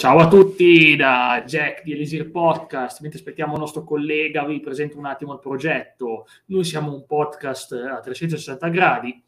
[0.00, 3.02] Ciao a tutti da Jack di Elisir Podcast.
[3.02, 6.26] Mentre aspettiamo il nostro collega, vi presento un attimo il progetto.
[6.46, 9.22] Noi siamo un podcast a 360 gradi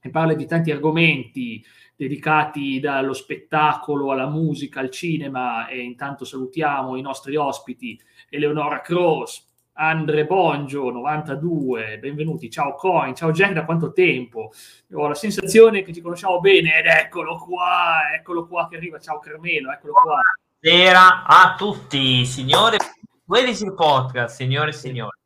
[0.00, 1.62] e parla di tanti argomenti
[1.94, 8.00] dedicati dallo spettacolo alla musica, al cinema e intanto salutiamo i nostri ospiti
[8.30, 9.47] Eleonora Cross,
[9.80, 14.50] Andre Bongio 92, benvenuti, ciao Coin, ciao Jack, da quanto tempo?
[14.94, 19.20] Ho la sensazione che ci conosciamo bene ed eccolo qua, eccolo qua che arriva, ciao
[19.20, 20.20] Carmelo, eccolo qua.
[20.58, 22.78] Buonasera a tutti, signore,
[23.24, 25.16] quelli sul podcast, signore e signori.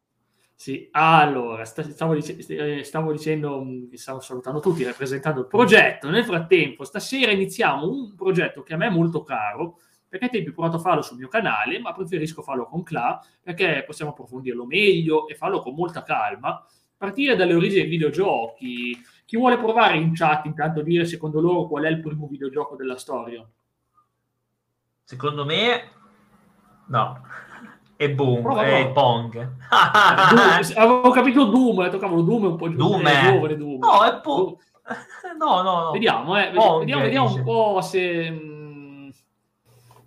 [0.54, 6.10] Sì, allora, stavo, dic- eh, stavo dicendo, mm, stavo salutando tutti, rappresentando il progetto.
[6.10, 9.78] Nel frattempo, stasera iniziamo un progetto che a me è molto caro,
[10.12, 13.18] perché ai tempi ho provato a farlo sul mio canale, ma preferisco farlo con Cla,
[13.40, 16.62] perché possiamo approfondirlo meglio e farlo con molta calma,
[16.98, 19.02] partire dalle origini dei videogiochi.
[19.24, 22.76] Chi vuole provare in chat intanto a dire secondo loro qual è il primo videogioco
[22.76, 23.42] della storia?
[25.02, 25.88] Secondo me,
[26.88, 27.22] no.
[27.96, 28.92] E boom, Prova, è prova.
[28.92, 29.32] Pong.
[29.32, 33.78] Doom, avevo capito Doom, cavolo, Doom è un po' Doom giovane Doom.
[33.78, 34.56] No, è Pong.
[35.38, 35.90] No, no, no.
[35.92, 38.51] Vediamo, eh, Pong, vediamo, vediamo un po' se,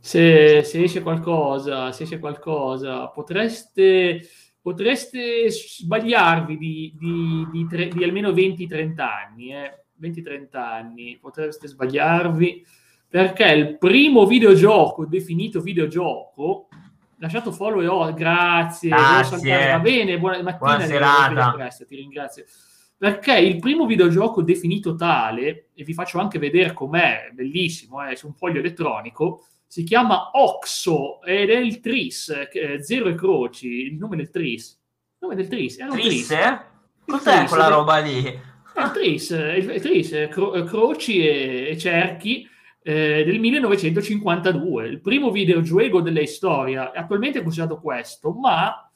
[0.06, 3.08] se, se esce qualcosa, se esce qualcosa.
[3.08, 4.22] Potreste,
[4.62, 9.86] potreste sbagliarvi di, di- di tre- di almeno 20-30 anni, eh.
[10.00, 12.64] 20-30 anni, potreste sbagliarvi
[13.08, 16.68] perché il primo videogioco definito videogioco
[17.18, 19.72] lasciato follow e oh, grazie, Grazie.
[19.72, 21.52] va bene, buona mattina, Buona serata.
[21.54, 22.44] presto, ti ringrazio
[22.98, 28.28] perché il primo videogioco definito tale, e vi faccio anche vedere com'è, bellissimo, è su
[28.28, 33.96] un foglio elettronico, si chiama Oxo ed è il Tris, è Zero e Croci, il
[33.96, 34.72] nome del Tris.
[34.72, 36.08] Il nome del Tris, era un Tris.
[36.08, 36.40] Triste?
[36.40, 36.60] eh?
[37.06, 37.70] Cos'è Tris, quella eh?
[37.70, 38.24] roba lì?
[38.24, 42.48] È il Tris, il Tris, cro- croci e, e cerchi
[42.88, 48.88] eh, del 1952, il primo videogioco della storia, attualmente è considerato questo, ma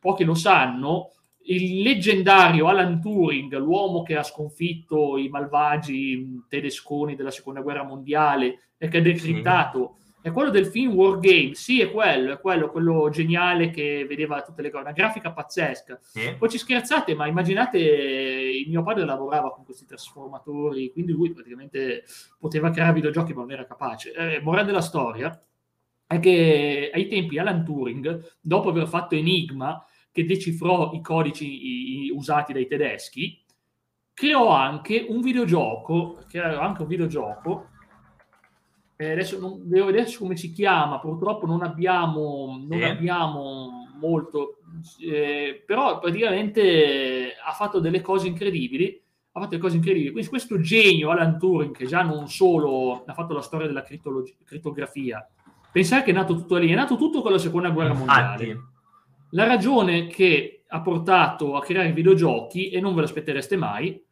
[0.00, 1.12] pochi lo sanno,
[1.42, 8.70] il leggendario Alan Turing, l'uomo che ha sconfitto i malvagi tedesconi della seconda guerra mondiale
[8.76, 12.70] e che è decriptato, è quello del film War Game, sì è quello, è quello,
[12.70, 15.98] quello geniale che vedeva tutte le cose, una grafica pazzesca.
[16.02, 16.34] Sì.
[16.38, 22.04] Poi ci scherzate, ma immaginate, il mio padre lavorava con questi trasformatori, quindi lui praticamente
[22.38, 24.12] poteva creare videogiochi, ma non era capace.
[24.12, 25.42] Eh, morale della storia
[26.06, 29.82] è che ai tempi Alan Turing, dopo aver fatto Enigma,
[30.20, 33.42] che decifrò i codici i- i- usati dai tedeschi,
[34.12, 37.68] creò anche un videogioco, creò anche un videogioco,
[38.96, 42.84] eh, adesso non, devo vedere come si chiama, purtroppo non abbiamo, non Sì.
[42.84, 44.58] abbiamo molto,
[45.00, 49.00] eh, però praticamente ha fatto delle cose incredibili,
[49.32, 50.10] ha fatto delle cose incredibili.
[50.10, 55.26] Quindi questo genio Alan Turing, che già non solo ha fatto la storia della crittografia,
[55.72, 58.44] pensare che è nato tutto lì, è nato tutto con la seconda guerra mondiale.
[58.44, 58.68] Infatti,
[59.30, 64.02] La ragione che ha portato a creare i videogiochi, e non ve lo aspettereste mai,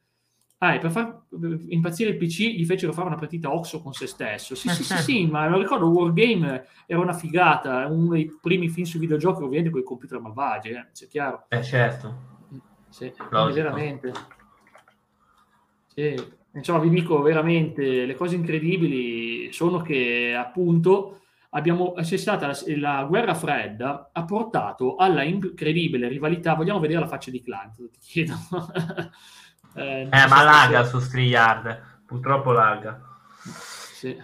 [0.58, 1.22] ah, è per far
[1.68, 4.54] impazzire il PC gli fecero fare una partita Oxo con se stesso.
[4.54, 8.86] Sì, sì, sì, sì, ma lo ricordo, Wargame era una figata, uno dei primi film
[8.86, 11.44] su videogiochi, ovviamente con i computer malvagi, eh, sia chiaro.
[11.48, 12.36] eh, certo.
[12.88, 13.54] Sì, Logico.
[13.54, 14.12] veramente.
[15.86, 16.36] Sì.
[16.54, 23.04] Insomma, vi dico veramente, le cose incredibili sono che appunto abbiamo, c'è stata la, la
[23.04, 28.34] guerra fredda, ha portato alla incredibile rivalità, vogliamo vedere la faccia di Clant, ti chiedo.
[29.74, 32.00] Eh, Eh, ma lagga su StreamYard.
[32.04, 33.00] Purtroppo lagga.
[33.44, 34.16] Sì.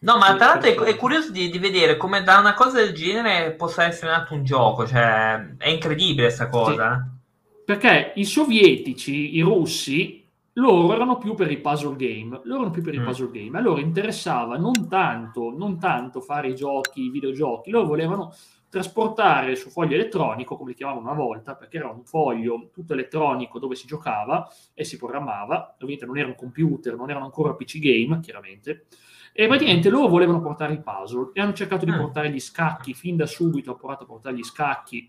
[0.00, 2.92] No, ma Sì, tra l'altro è, curioso di, di vedere come da una cosa del
[2.92, 4.86] genere possa essere nato un gioco.
[4.86, 6.94] Cioè, è incredibile sta cosa.
[6.94, 7.62] eh.
[7.64, 10.23] Perché i sovietici, i russi,
[10.54, 13.04] loro erano più per i puzzle game, loro erano più per i Mm.
[13.04, 17.86] puzzle game, a loro interessava non tanto, non tanto fare i giochi, i videogiochi, loro
[17.86, 18.32] volevano
[18.68, 23.60] trasportare su foglio elettronico, come li chiamavano una volta, perché era un foglio tutto elettronico
[23.60, 27.78] dove si giocava e si programmava, ovviamente non era un computer, non erano ancora PC
[27.78, 28.86] game, chiaramente,
[29.32, 31.98] e praticamente loro volevano portare i puzzle e hanno cercato di Mm.
[31.98, 35.08] portare gli scacchi fin da subito, ha provato a portare gli scacchi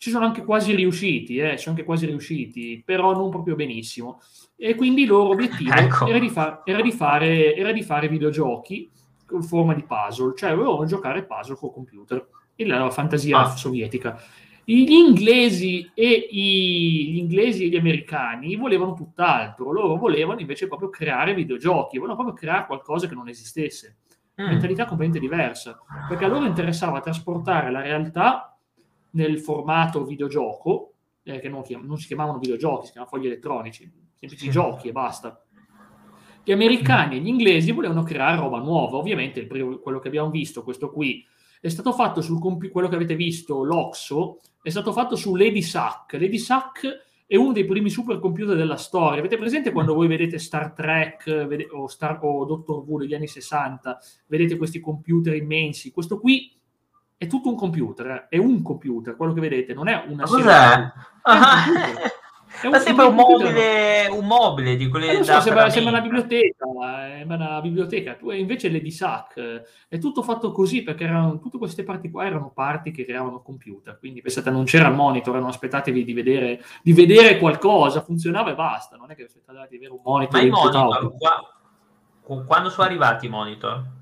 [0.00, 4.22] ci sono anche quasi riusciti, eh, sono anche quasi riusciti, però non proprio benissimo.
[4.56, 6.06] E quindi il loro obiettivo Ecco.
[6.06, 8.88] era, di fa- era di fare, era di fare videogiochi
[9.26, 12.26] con forma di puzzle, cioè volevano giocare puzzle col computer,
[12.56, 13.54] e la fantasia Ah.
[13.54, 14.18] sovietica.
[14.64, 20.88] Gli inglesi, e i, gli inglesi e gli americani volevano tutt'altro, loro volevano invece proprio
[20.88, 23.96] creare videogiochi, volevano proprio creare qualcosa che non esistesse
[24.40, 24.46] Mm.
[24.46, 28.56] mentalità completamente diversa, perché a loro interessava trasportare la realtà
[29.12, 33.90] nel formato videogioco, eh, che non, chiam- non si chiamavano videogiochi, si chiamavano fogli elettronici,
[34.14, 34.50] semplici Sì.
[34.50, 35.44] giochi e basta.
[36.42, 38.96] Gli americani e gli inglesi volevano creare roba nuova.
[38.96, 41.24] Ovviamente primo, quello che abbiamo visto, questo qui,
[41.60, 45.60] è stato fatto sul computer, quello che avete visto, l'Oxo, è stato fatto su Lady
[45.60, 46.14] Sack.
[46.14, 49.20] Lady Sack è uno dei primi supercomputer della storia.
[49.20, 53.28] Avete presente quando voi vedete Star Trek vede, o, Star, o Doctor Who degli anni
[53.28, 55.92] 60, vedete questi computer immensi?
[55.92, 56.50] Questo qui
[57.20, 60.42] è tutto un computer, è un computer, quello che vedete, non è una serie.
[60.42, 60.92] Cos'è?
[62.70, 66.64] Ma sembra un mobile, un mobile di quelle eh, so, sembra, sembra, una biblioteca,
[67.18, 68.14] sembra una biblioteca.
[68.14, 72.24] Tu invece le di SAC è tutto fatto così perché erano, tutte queste parti qua
[72.24, 73.98] erano parti che creavano computer.
[73.98, 78.54] Quindi pensate, non c'era il monitor, non aspettatevi di vedere, di vedere qualcosa, funzionava e
[78.54, 78.96] basta.
[78.96, 80.40] Non è che aspettatevi di avere un monitor.
[80.40, 83.98] Ma i monitor, qua, quando sono arrivati i monitor?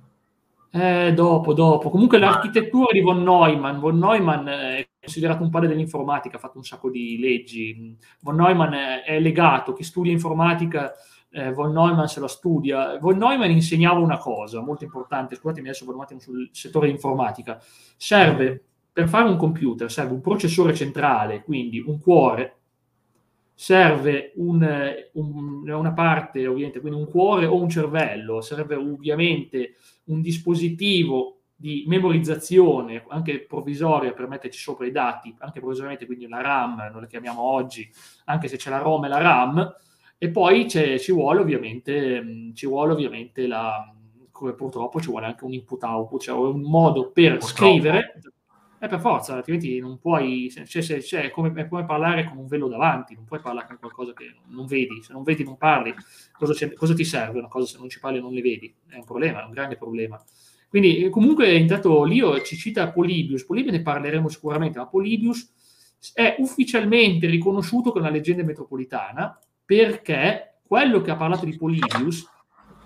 [0.80, 1.90] Eh, dopo, dopo.
[1.90, 6.62] Comunque l'architettura di von Neumann, von Neumann è considerato un padre dell'informatica, ha fatto un
[6.62, 7.96] sacco di leggi.
[8.20, 8.72] Von Neumann
[9.04, 10.92] è legato, chi studia informatica,
[11.30, 12.96] eh, von Neumann se la studia.
[13.00, 17.60] Von Neumann insegnava una cosa molto importante, scusatemi adesso vado un attimo sul settore informatica.
[17.96, 22.57] Serve, per fare un computer, serve un processore centrale, quindi un cuore,
[23.60, 24.64] serve un,
[25.14, 29.74] un, una parte, ovviamente, quindi un cuore o un cervello, serve ovviamente
[30.04, 36.40] un dispositivo di memorizzazione, anche provvisoria, per metterci sopra i dati, anche provvisoriamente, quindi una
[36.40, 37.90] RAM, noi la chiamiamo oggi,
[38.26, 39.76] anche se c'è la ROM e la RAM,
[40.18, 43.92] e poi ci vuole ovviamente, ci vuole ovviamente la,
[44.30, 47.72] come purtroppo ci vuole anche un input-output, cioè un modo per purtroppo.
[47.72, 48.20] scrivere,
[48.78, 52.38] è per forza, altrimenti non puoi, cioè, cioè, cioè, è, come, è, come, parlare con
[52.38, 55.56] un velo davanti, non puoi parlare con qualcosa che non vedi, se non vedi non
[55.56, 55.94] parli,
[56.32, 58.72] cosa, cosa ti serve una cosa se non ci parli e non le vedi?
[58.88, 60.22] È un problema, è un grande problema.
[60.68, 65.52] Quindi eh, comunque intanto Lio ci cita Polybius, Polybius ne parleremo sicuramente, ma Polybius
[66.12, 72.26] è ufficialmente riconosciuto come una leggenda metropolitana perché quello che ha parlato di Polybius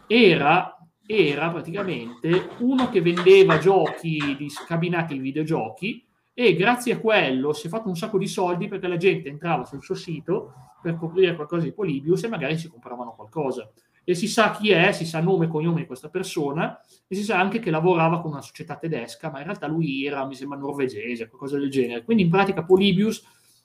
[0.07, 0.77] era
[1.07, 6.05] era praticamente uno che vendeva giochi di scabinati in videogiochi
[6.35, 9.65] e grazie a quello si è fatto un sacco di soldi perché la gente entrava
[9.65, 13.71] sul suo sito per coprire qualcosa di Polybius e magari si compravano qualcosa.
[14.05, 17.23] E si sa chi è, si sa nome e cognome di questa persona e si
[17.23, 20.59] sa anche che lavorava con una società tedesca, ma in realtà lui era, mi sembra,
[20.59, 22.03] norvegese, qualcosa del genere.
[22.03, 23.23] Quindi in pratica Polybius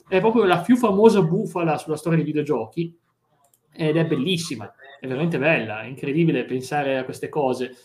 [0.08, 2.96] è proprio la più famosa bufala sulla storia dei videogiochi
[3.74, 7.76] ed è bellissima è veramente bella, è incredibile pensare a queste cose.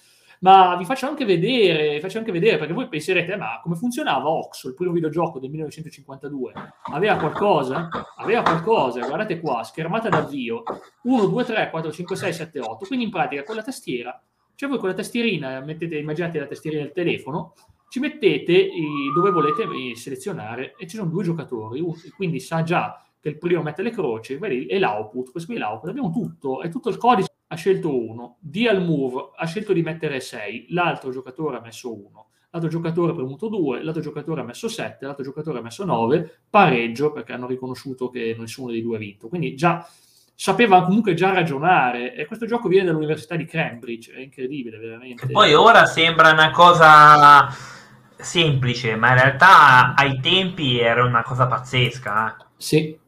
[0.41, 4.69] Ma vi faccio anche vedere, faccio anche vedere perché voi penserete, ma come funzionava Oxo,
[4.69, 6.53] il primo videogioco del 1952?
[6.93, 7.89] Aveva qualcosa?
[8.17, 10.65] Aveva qualcosa, guardate qua, schermata d'avvio,
[11.03, 12.87] 1, 2, 3, 4, 5, 6, 7, 8.
[12.87, 14.21] Quindi in pratica con la tastiera,
[14.57, 17.55] cioè voi con la tastierina, mettete, immaginate la tastierina del telefono,
[17.89, 21.85] ci mettete i, dove volete selezionare e ci sono due giocatori,
[22.17, 25.65] quindi sa già che il primo mette le croci, vedi, e l'output, questo qui è
[25.65, 29.81] l'output, abbiamo tutto, è tutto il codice, ha scelto uno, Dial Move ha scelto di
[29.81, 34.45] mettere 6, l'altro giocatore ha messo 1, l'altro giocatore ha premuto 2, l'altro giocatore ha
[34.45, 38.97] messo 7, l'altro giocatore ha messo 9, pareggio perché hanno riconosciuto che nessuno dei due
[38.97, 39.87] ha vinto, quindi già
[40.35, 45.29] sapeva comunque già ragionare e questo gioco viene dall'università di Cambridge, è incredibile veramente.
[45.29, 47.47] Poi ora sembra una cosa
[48.17, 52.37] semplice, ma in realtà ai tempi era una cosa pazzesca.
[52.37, 52.45] Eh.
[52.57, 52.99] Sì,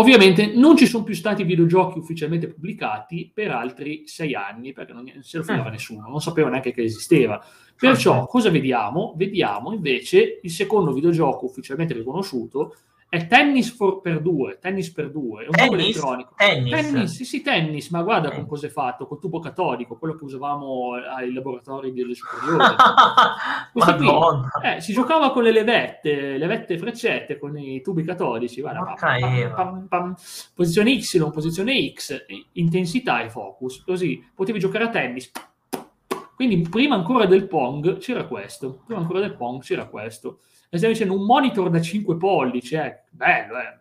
[0.00, 5.04] Ovviamente non ci sono più stati videogiochi ufficialmente pubblicati per altri sei anni, perché non
[5.20, 5.72] se lo fidava eh.
[5.72, 7.38] nessuno, non sapeva neanche che esisteva.
[7.76, 9.12] Perciò cosa vediamo?
[9.14, 12.76] Vediamo invece il secondo videogioco ufficialmente riconosciuto,
[13.10, 15.96] è tennis for, per due, tennis per due, è un tennis?
[15.96, 16.34] elettronico.
[16.36, 16.70] Tennis.
[16.70, 20.22] tennis, sì, sì, tennis, ma guarda con cosa è fatto, col tubo catodico, quello che
[20.22, 22.64] usavamo ai laboratori delle superiori.
[23.74, 29.54] qui, eh, si giocava con le levette, levette freccette, con i tubi catodici, guarda, pam,
[29.56, 30.14] pam, pam,
[30.54, 35.32] posizione Y, posizione X, intensità e focus, così potevi giocare a tennis.
[36.36, 40.38] Quindi prima ancora del Pong c'era questo, prima ancora del Pong c'era questo
[40.76, 43.78] stiamo dicendo un monitor da 5 pollici, eh, bello, eh,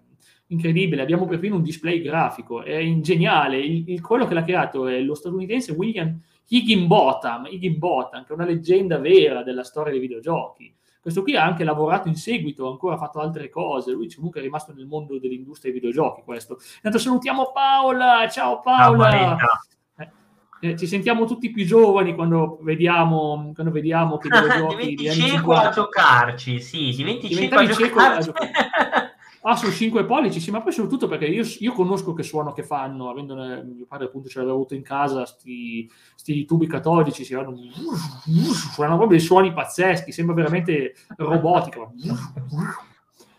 [0.48, 5.00] incredibile, abbiamo perfino un display grafico, è geniale, il, il, quello che l'ha creato è
[5.00, 6.20] lo statunitense William
[6.50, 10.76] Higginbotham, Higginbotham, che è una leggenda vera della storia dei videogiochi.
[11.00, 14.44] Questo qui ha anche lavorato in seguito, ha ancora fatto altre cose, lui comunque è
[14.44, 16.60] rimasto nel mondo dell'industria dei videogiochi questo.
[16.76, 19.10] Intanto salutiamo Paola, ciao Paola!
[19.10, 19.38] Ciao,
[20.62, 25.70] eh, ci sentiamo tutti più giovani quando vediamo, quando vediamo che videogiochi diventi cieco a
[25.70, 28.32] giocarci, sì, diventi cieco a giocarci.
[29.42, 32.62] Ah, su 5 pollici, sì, ma poi soprattutto perché io, io, conosco che suono che
[32.62, 37.34] fanno, avendone, mio padre appunto ce l'aveva avuto in casa, sti, sti tubi catodici, si
[37.34, 37.56] fanno,
[38.76, 41.90] fanno proprio dei suoni pazzeschi, sembra veramente robotica.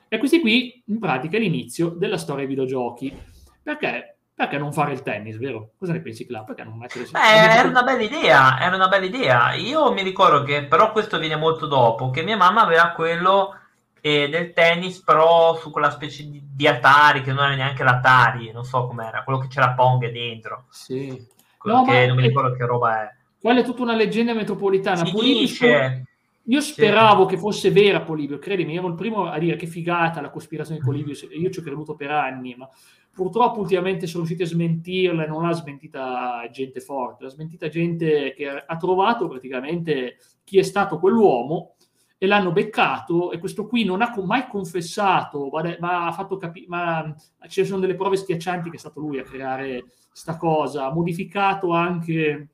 [0.09, 3.15] E questi qui, in pratica, è l'inizio della storia dei videogiochi.
[3.62, 4.20] Perché?
[4.41, 5.73] Perché non fare il tennis, vero?
[5.79, 6.47] Cosa ne pensi, Club?
[6.47, 9.53] Perché non mettere Beh, era una bella idea, era una bella idea.
[9.53, 13.55] Io mi ricordo che, però questo viene molto dopo, che mia mamma aveva quello
[14.01, 18.51] eh, del tennis, però su quella specie di, di, Atari, che non era neanche l'Atari,
[18.51, 20.65] non so com'era, quello che c'era Pong dentro.
[20.71, 21.23] Sì.
[21.65, 23.15] No, che non mi ricordo che roba è.
[23.39, 25.05] Quella è tutta una leggenda metropolitana.
[25.05, 26.05] Si dice...
[26.45, 27.35] Io speravo sì.
[27.35, 30.87] che fosse vera Polibio, credimi, ero il primo a dire che figata la cospirazione di
[30.87, 32.69] Polibio, io ci ho creduto per anni, ma
[33.12, 38.33] purtroppo ultimamente sono riusciti a smentirla e non l'ha smentita gente forte, l'ha smentita gente
[38.35, 41.75] che ha trovato praticamente chi è stato quell'uomo
[42.17, 47.14] e l'hanno beccato e questo qui non ha mai confessato, ma ha fatto capire, ma
[47.49, 51.73] ci sono delle prove schiaccianti che è stato lui a creare sta cosa, ha modificato
[51.73, 52.49] anche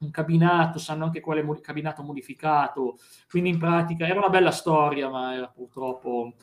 [0.00, 5.34] un cabinato, sanno anche quale cabinato modificato, quindi in pratica era una bella storia, ma
[5.34, 6.34] era purtroppo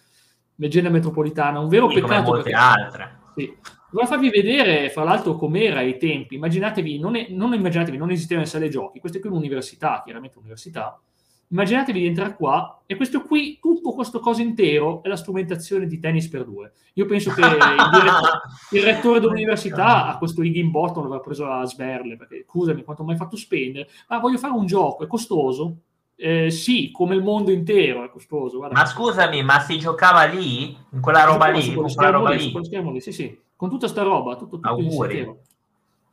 [0.56, 2.24] leggenda metropolitana, un vero sì, peccato.
[2.24, 3.24] Come molte perché, altre.
[3.36, 3.54] Sì.
[3.92, 6.36] Vorrei farvi vedere, fra l'altro, com'era ai tempi.
[6.36, 11.00] Immaginatevi, non, è, non immaginatevi, non esistevano sale giochi, questa qui è un'università, chiaramente un'università.
[11.48, 16.00] Immaginatevi di entrare qua e questo qui, tutto questo coso intero è la strumentazione di
[16.00, 16.74] tennis per due.
[16.94, 21.64] Io penso che il, direttore, il rettore dell'università a questo Higgin Bottom l'aveva preso a
[21.66, 25.78] sberle, perché scusami quanto ho mai fatto spendere, ma voglio fare un gioco, è costoso,
[26.18, 28.58] eh, sì, come il mondo intero è costoso.
[28.58, 28.78] Guarda.
[28.78, 30.76] Ma scusami, ma si giocava lì?
[30.92, 31.74] In quella roba lì?
[31.74, 32.54] Con quella roba lì?
[32.54, 33.02] lì?
[33.02, 35.44] Sì, sì, con tutta sta roba, tutto, tutto Auguri.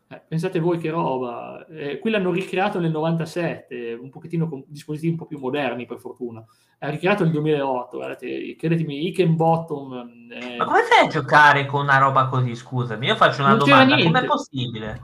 [0.08, 1.64] Eh, pensate voi che roba.
[1.68, 5.98] Eh, qui l'hanno ricreato nel 97, un pochettino con dispositivi un po' più moderni, per
[5.98, 6.44] fortuna.
[6.80, 10.28] Ha ricreato nel 2008, guardate, credetemi, Iken Bottom...
[10.32, 10.56] Eh...
[10.56, 13.06] Ma come fai a giocare con una roba così, scusami?
[13.06, 15.00] Io faccio una non domanda, com'è possibile?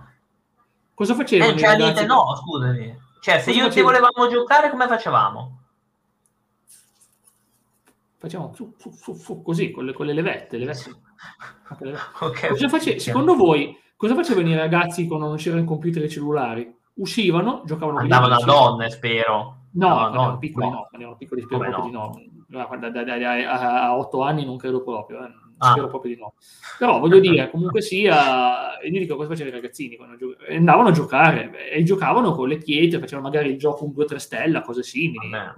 [0.93, 1.53] Cosa facevano?
[1.53, 3.07] Eh, c'era niente, no, scusami.
[3.21, 5.63] Cioè, se io te volevamo giocare, come facevamo?
[8.17, 10.59] Facciamo su, su, su così, con le, con le levette.
[10.59, 10.91] levette.
[12.21, 12.51] okay.
[12.51, 12.99] Cosa face...
[12.99, 16.73] Secondo voi Cosa facevano i ragazzi quando non c'erano i computer e i cellulari?
[16.95, 19.57] Uscivano, giocavano Andavano a donne, spero.
[19.73, 21.17] No, no, no, no piccoli no, no.
[21.17, 21.83] piccoli spero no?
[21.83, 22.21] di no.
[22.47, 25.33] Da, da, da, a otto anni non credo proprio, eh.
[25.59, 25.71] Ah.
[25.71, 26.35] spero proprio di no.
[26.79, 30.93] Però voglio dire, comunque sia, gli dico cosa facevano i ragazzini quando gio- andavano a
[30.93, 35.31] giocare e giocavano con le pietre, facevano magari il gioco un 2-3 stella, cose simili.
[35.31, 35.55] Vabbè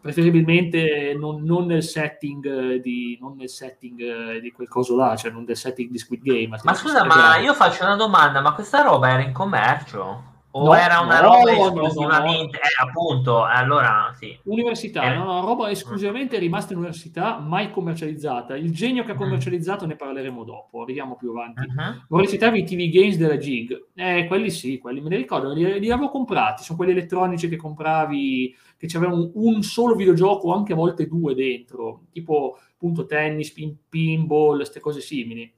[0.00, 5.44] preferibilmente non, non, nel setting di, non nel setting di quel coso là, cioè non
[5.46, 6.58] nel setting di Squid Game.
[6.62, 10.36] Ma scusa, ma io faccio una domanda, ma questa roba era in commercio?
[10.50, 14.38] O no, era una no, roba esclusivamente, no, eh, appunto, allora sì.
[14.44, 15.16] Università, eh.
[15.16, 18.56] no, roba esclusivamente rimasta in università, mai commercializzata.
[18.56, 19.18] Il genio che ha mm.
[19.18, 19.88] commercializzato mm.
[19.88, 21.60] ne parleremo dopo, arriviamo più avanti.
[21.60, 22.02] Uh-huh.
[22.08, 23.88] Vorrei citarvi i TV Games della Gig.
[23.94, 27.56] Eh, quelli sì, quelli me ne ricordo, li, li avevo comprati, sono quelli elettronici che
[27.56, 33.76] compravi, che avevano un solo videogioco, anche a volte due dentro, tipo appunto tennis, pin,
[33.86, 35.52] pinball, queste cose simili.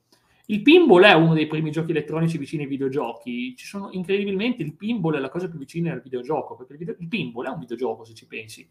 [0.50, 3.54] Il pinball è uno dei primi giochi elettronici vicini ai videogiochi.
[3.56, 6.96] Ci sono incredibilmente il pinball è la cosa più vicina al videogioco, perché il, video,
[6.98, 8.68] il pinball è un videogioco se ci pensi.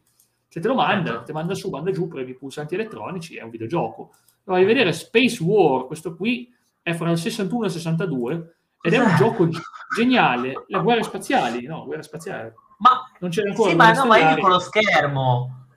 [0.50, 1.26] Se te lo manda, certo.
[1.26, 4.12] te manda su, manda giù, premi i pulsanti elettronici, è un videogioco.
[4.44, 8.94] Vai a vedere Space War, questo qui è fra il 61 e il 62 ed
[8.94, 9.48] è un gioco
[9.96, 10.66] geniale.
[10.68, 12.52] Le guerre spaziali, no, guerre spaziali.
[12.80, 13.70] Ma non c'era ancora.
[13.70, 15.68] Sì, ma no, ma io dico lo schermo.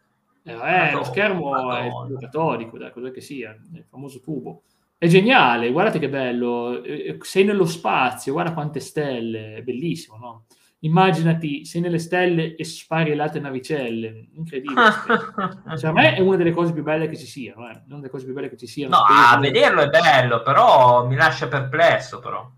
[0.43, 1.79] Eh, eh lo schermo Madonna.
[1.79, 4.63] è il catodico, dai, cos'è che sia, il famoso tubo.
[5.03, 6.81] È geniale, guardate che bello.
[6.81, 10.45] Eh, eh, sei nello spazio, guarda quante stelle, è bellissimo, no?
[10.79, 14.81] Immaginati, sei nelle stelle e spari le altre navicelle, incredibile.
[15.77, 17.83] cioè, a me è una delle cose più belle che ci siano, eh?
[17.89, 18.97] una delle cose più belle che ci siano.
[18.97, 22.49] No, a vederlo è bello, però mi lascia perplesso, però.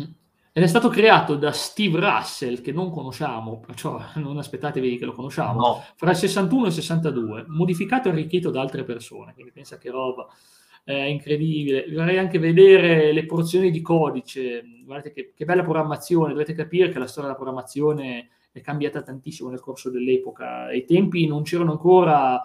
[0.00, 0.10] Mm.
[0.54, 5.12] Ed è stato creato da Steve Russell, che non conosciamo, perciò non aspettatevi che lo
[5.12, 5.84] conosciamo, no.
[5.94, 9.88] fra il 61 e il 62, modificato e arricchito da altre persone, quindi pensa che
[9.88, 10.26] roba
[10.86, 11.84] è incredibile.
[11.92, 14.62] Vorrei anche vedere le porzioni di codice.
[14.84, 16.32] Guardate che, che, bella programmazione.
[16.32, 20.66] Dovete capire che la storia della programmazione è cambiata tantissimo nel corso dell'epoca.
[20.66, 22.40] Ai tempi non c'erano ancora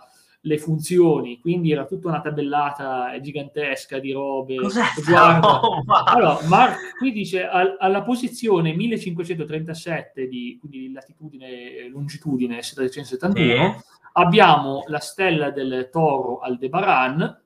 [0.46, 4.56] le funzioni, quindi era tutta una tabellata gigantesca di robe.
[4.56, 4.86] Cos'è?
[5.06, 5.62] Guarda.
[6.06, 13.86] Allora, Mark qui dice al, alla posizione 1537 di quindi latitudine longitudine 771 sì.
[14.14, 17.40] abbiamo la stella del toro Aldebaran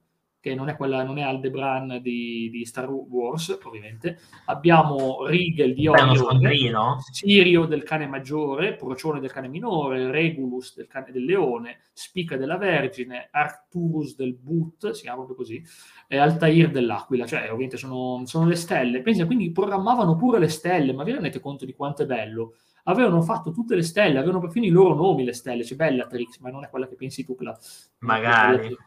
[0.45, 4.19] che non è, quella, non è Aldebaran di, di Star Wars, ovviamente.
[4.45, 11.07] Abbiamo Rigel di Orion, Sirio del cane maggiore, Procione del cane minore, Regulus del cane
[11.11, 15.63] del leone, Spica della Vergine, Arcturus del But, si chiama proprio così,
[16.07, 19.01] e Altair dell'Aquila, cioè ovviamente sono, sono le stelle.
[19.01, 22.53] Pensa, quindi programmavano pure le stelle, ma vi rendete conto di quanto è bello?
[22.87, 26.51] avevano fatto tutte le stelle, avevano perfino i loro nomi le stelle, c'è Bellatrix, ma
[26.51, 27.57] non è quella che pensi tu, la,
[28.01, 28.77] magari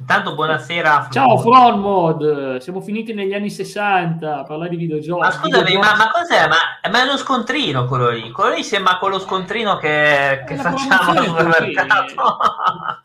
[0.00, 1.08] Intanto buonasera.
[1.10, 5.20] Ciao Front siamo finiti negli anni 60 a parlare di videogiochi.
[5.20, 6.48] Ma scusami, ma, ma, cos'è?
[6.48, 6.56] Ma,
[6.90, 8.30] ma, è uno scontrino quello lì.
[8.30, 12.38] Quello lì sembra quello scontrino che, che facciamo sul mercato.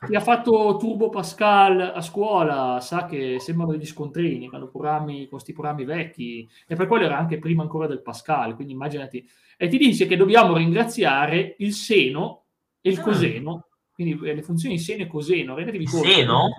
[0.07, 5.31] Chi ha fatto Turbo Pascal a scuola sa che sembrano degli scontrini, hanno programmi con
[5.31, 9.29] questi programmi vecchi e per quello era anche prima ancora del Pascal, quindi immaginati.
[9.57, 12.45] E ti dice che dobbiamo ringraziare il seno
[12.79, 13.03] e il ah.
[13.03, 15.55] coseno, quindi le funzioni seno e coseno.
[15.55, 16.07] Rendetevi conto.
[16.07, 16.49] Seno?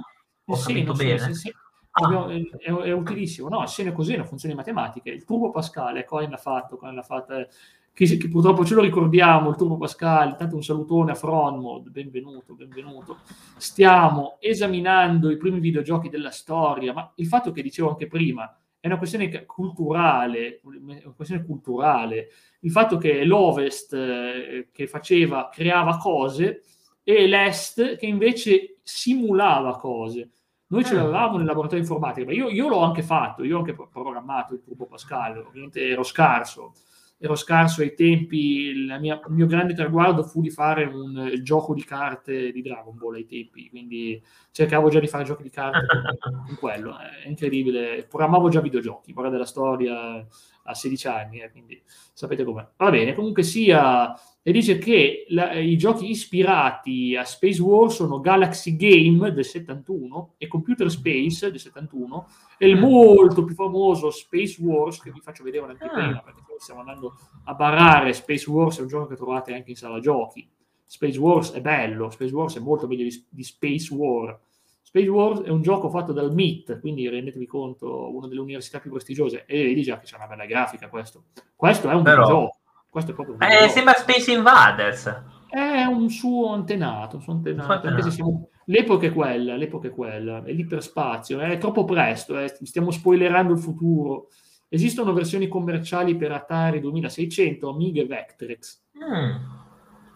[0.46, 1.18] Ho il seno, bene.
[1.18, 1.54] Sì, sì,
[1.90, 2.28] ah.
[2.28, 3.48] è, è, è, utilissimo.
[3.48, 5.10] No, il seno e coseno, funzioni matematiche.
[5.10, 7.48] Il turbo Pascal, Coin l'ha fatto, Coin l'ha fatto, eh,
[7.92, 12.54] che, che, purtroppo ce lo ricordiamo, il turbo Pascal, intanto un salutone a Frontmod, benvenuto,
[12.54, 13.18] benvenuto.
[13.56, 18.86] Stiamo esaminando i primi videogiochi della storia, ma il fatto che dicevo anche prima, è
[18.86, 22.28] una questione culturale, una questione culturale.
[22.60, 26.62] Il fatto che l'Ovest eh, che faceva, creava cose
[27.02, 30.30] e l'Est che invece simulava cose.
[30.68, 30.98] Noi ce ah.
[30.98, 34.86] l'avevamo nel laboratorio informatico, io, io, l'ho anche fatto, io ho anche programmato il Turbo
[34.86, 36.72] Pascal, ovviamente ero scarso,
[37.18, 41.84] ero scarso ai tempi, mia, il mio grande traguardo fu di fare un gioco di
[41.84, 45.86] carte di Dragon Ball ai tempi, quindi cercavo già di fare giochi di carte
[46.20, 50.24] con, con quello, è incredibile, programmavo già videogiochi, guarda della storia
[50.66, 51.80] a 16 anni, eh, quindi
[52.12, 52.66] sapete com'è.
[52.76, 54.14] Va bene, comunque sia
[54.48, 60.34] e dice che la, i giochi ispirati a Space War sono Galaxy Game del 71
[60.38, 65.42] e Computer Space del 71 e il molto più famoso Space Wars che vi faccio
[65.42, 66.22] vedere un'anteprima ah.
[66.22, 69.98] perché stiamo andando a barrare Space Wars è un gioco che trovate anche in sala
[69.98, 70.48] giochi
[70.84, 74.38] Space Wars è bello Space Wars è molto meglio di, di Space War
[74.86, 78.90] Space Wars è un gioco fatto dal MIT, quindi rendetevi conto, una delle università più
[78.90, 81.24] prestigiose, e vedi già che c'è una bella grafica questo.
[81.56, 82.24] Questo è un Però...
[82.24, 82.56] gioco
[82.96, 85.22] questo è proprio eh, sembra Space Invaders.
[85.50, 87.70] È un suo antenato, un suo antenato.
[87.70, 88.10] antenato.
[88.10, 88.48] Siamo...
[88.64, 92.48] L'epoca è quella, l'epoca è quella, è l'iperspazio, è troppo presto, eh.
[92.62, 94.28] stiamo spoilerando il futuro.
[94.70, 98.80] Esistono versioni commerciali per Atari 2600, Amiga e Vectrex.
[98.96, 99.65] Mm.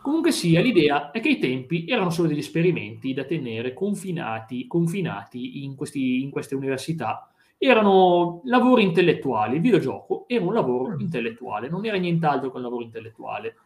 [0.02, 5.62] Comunque sia, l'idea è che i tempi erano solo degli esperimenti da tenere confinati, confinati
[5.62, 9.56] in, questi, in queste università erano lavori intellettuali.
[9.56, 11.00] Il videogioco era un lavoro mm.
[11.00, 13.56] intellettuale, non era nient'altro che un lavoro intellettuale.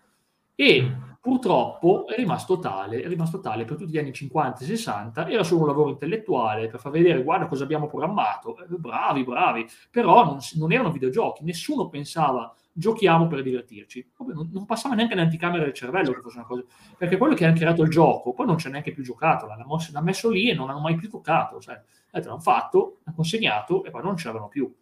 [0.57, 1.03] E mm.
[1.21, 5.45] purtroppo è rimasto tale, è rimasto tale per tutti gli anni 50 e 60, era
[5.45, 10.25] solo un lavoro intellettuale per far vedere guarda cosa abbiamo programmato, eh, bravi, bravi, però
[10.25, 15.73] non, non, erano videogiochi, nessuno pensava giochiamo per divertirci, non, non passava neanche nell'anticamera del
[15.73, 16.65] cervello che fosse una cosa,
[16.99, 20.05] perché quello che hanno creato il gioco poi non ha neanche più giocato, l'hanno, l'hanno
[20.05, 24.03] messo lì e non hanno mai più toccato, cioè, l'hanno fatto, l'hanno consegnato e poi
[24.03, 24.75] non ce l'avevano più,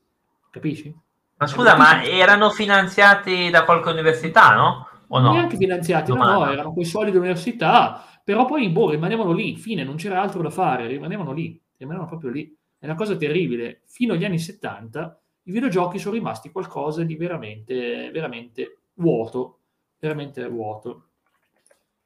[0.50, 0.94] capisci?
[1.36, 4.88] Ma scusa, ma erano finanziati da qualche università, no?
[5.08, 5.32] O no?
[5.32, 9.96] Neanche finanziati, no, no, erano quei soldi dell'università, però poi boh, rimanevano lì, fine, non
[9.96, 12.56] c'era altro da fare, rimanevano lì, rimanevano proprio lì.
[12.78, 13.82] È una cosa terribile.
[13.86, 19.58] Fino agli anni 70 i videogiochi sono rimasti qualcosa di veramente, veramente vuoto,
[19.98, 21.06] veramente vuoto.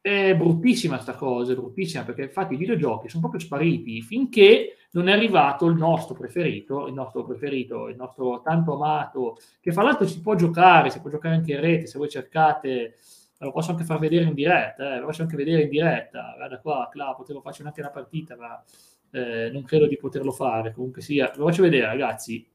[0.00, 5.08] È bruttissima sta cosa, è bruttissima perché infatti i videogiochi sono proprio spariti finché non
[5.08, 10.06] è arrivato il nostro preferito, il nostro preferito, il nostro tanto amato, che fra l'altro
[10.06, 12.96] si può giocare, si può giocare anche in rete, se voi cercate,
[13.38, 16.60] lo posso anche far vedere in diretta, eh, lo posso anche vedere in diretta, guarda
[16.60, 18.64] qua, là, potevo farci anche una partita, ma
[19.10, 22.48] eh, non credo di poterlo fare, comunque sia, lo faccio vedere ragazzi,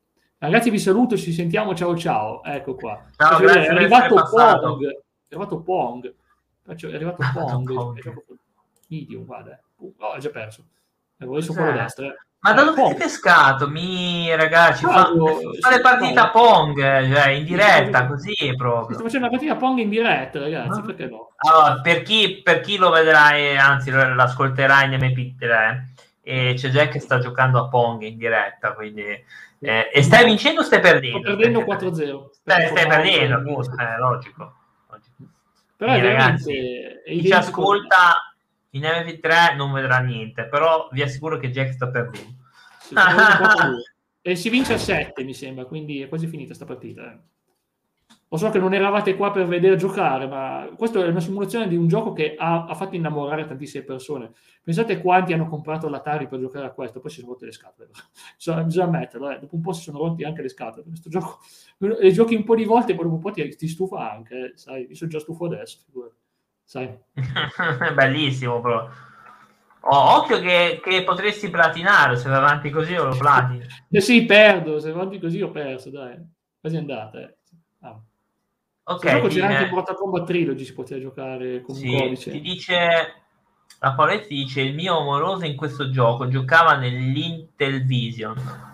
[0.44, 1.76] Ragazzi, vi saluto, ci sentiamo.
[1.76, 2.44] Ciao ciao.
[2.44, 3.00] Ecco qua.
[3.16, 4.88] Ciao, grazie, è arrivato Pong.
[4.88, 6.14] È arrivato Pong.
[6.66, 8.24] È arrivato Pong.
[8.88, 9.60] Medium, guarda.
[9.78, 10.64] Oh, ho già perso.
[11.20, 12.08] Avevo messo quello destra.
[12.08, 12.18] Eh.
[12.40, 13.70] Ma da dove hai pescato?
[13.70, 15.12] Mi ragazzi, fa,
[15.60, 18.96] fa le partite a Pong, cioè in diretta, così proprio.
[18.96, 20.82] Sto facendo una partita a Pong in diretta, ragazzi, ah.
[20.82, 21.34] perché no?
[21.36, 25.84] Allora, per chi, per chi lo vedrà, e anzi l'ascolterà in MP3,
[26.24, 29.04] e c'è Jack che sta giocando a Pong in diretta, quindi
[29.64, 31.20] eh, e stai vincendo o stai perdendo?
[31.20, 32.30] Sto perdendo 4-0.
[32.32, 34.54] Stai, stai perdendo, appunto, è logico.
[34.90, 35.24] logico.
[35.78, 36.54] Però Quindi, ragazzi,
[37.06, 38.34] chi ci ascolta
[38.72, 42.40] in MP3 non vedrà niente, però vi assicuro che Jack sta perdendo.
[44.22, 47.12] e si vince a 7, mi sembra, quindi è quasi finita questa partita.
[47.12, 47.18] Eh.
[48.32, 51.76] Lo so che non eravate qua per vedere giocare, ma questa è una simulazione di
[51.76, 54.32] un gioco che ha, ha, fatto innamorare tantissime persone.
[54.64, 57.90] Pensate quanti hanno comprato l'Atari per giocare a questo, poi si sono rotte le scatole.
[58.38, 59.40] Bisogna, bisogna ammetterlo, eh.
[59.40, 60.86] dopo un po' si sono rotti anche le scatole.
[60.88, 61.40] Questo gioco,
[61.80, 64.52] le giochi un po' di volte, poi dopo un po' ti, ti stufa anche, eh.
[64.56, 65.80] sai, io sono già stufo adesso,
[66.64, 66.98] sai.
[67.94, 68.88] Bellissimo, però.
[69.82, 73.66] Oh, occhio che, che, potresti platinare, se vai avanti così o lo platini.
[73.92, 76.16] eh sì, perdo, se vai avanti così ho perso, dai.
[76.62, 77.36] Quasi andata, eh.
[77.82, 78.02] Ah.
[78.84, 79.28] Ok.
[79.28, 82.32] C'era anche Mortal Kombat Trilogy, si poteva giocare con sì, un codice.
[82.32, 82.78] Ti dice
[83.80, 88.70] La Paoletti dice: Il mio amoroso in questo gioco giocava nell'Intelvision.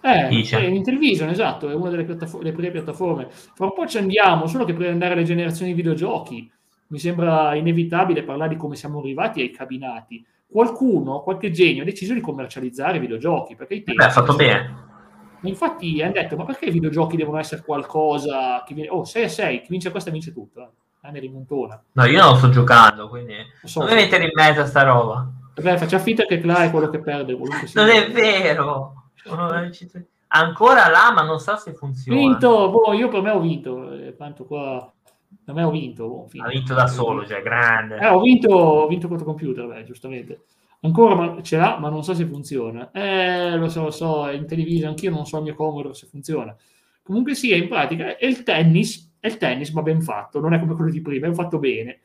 [0.00, 0.58] Eh, dice.
[0.58, 3.26] Eh, Intelvision, esatto, è una delle, piattafo- prime piattaforme.
[3.30, 6.50] Fra un po' ci andiamo, solo che di andare alle generazioni di videogiochi
[6.88, 10.24] mi sembra inevitabile parlare di come siamo arrivati ai cabinati.
[10.46, 13.54] Qualcuno, qualche genio, ha deciso di commercializzare i videogiochi.
[13.54, 14.86] Perché i tempi Beh, ha fatto bene.
[15.42, 18.90] Infatti hanno detto, ma perché i videogiochi devono essere qualcosa che viene...
[18.90, 20.60] Oh, 6 a 6, chi vince questa vince tutto.
[20.62, 20.68] Eh.
[21.10, 21.82] Rimontona.
[21.92, 25.26] No, io non sto giocando, quindi so, non mi mettere in mezzo a sta roba.
[25.54, 27.36] Vabbè, faccia finta che Cla è quello che perde.
[27.74, 29.10] Non è vero.
[30.30, 32.18] Ancora là, ma non sa se funziona.
[32.18, 33.90] Vinto, boh, io per me ho vinto.
[33.92, 34.92] Eh, tanto qua
[35.28, 36.06] da me ho vinto.
[36.06, 37.98] Boh, ha vinto da solo, cioè grande.
[37.98, 40.44] Eh, ho vinto, ho vinto contro computer, beh, giustamente.
[40.80, 42.90] Ancora ma, ce l'ha, ma non so se funziona.
[42.92, 46.06] Eh, lo so, lo so, è in televisione, anch'io non so il mio Commodore se
[46.06, 46.54] funziona.
[47.02, 50.60] Comunque sì, in pratica, è il tennis, è il tennis, ma ben fatto, non è
[50.60, 52.00] come quello di prima, è fatto bene.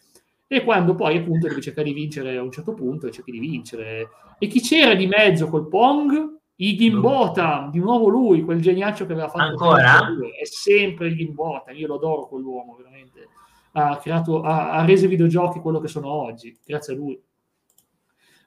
[0.47, 4.09] E quando poi appunto devi cercare di vincere a un certo punto, cerchi di vincere.
[4.39, 6.39] E chi c'era di mezzo col Pong?
[6.55, 10.05] Igimbota, di nuovo lui, quel geniaccio che aveva fatto ancora
[10.39, 13.27] è sempre Igimbota, io lo adoro quell'uomo veramente.
[13.73, 17.19] Ha creato, ha, ha reso i videogiochi quello che sono oggi, grazie a lui.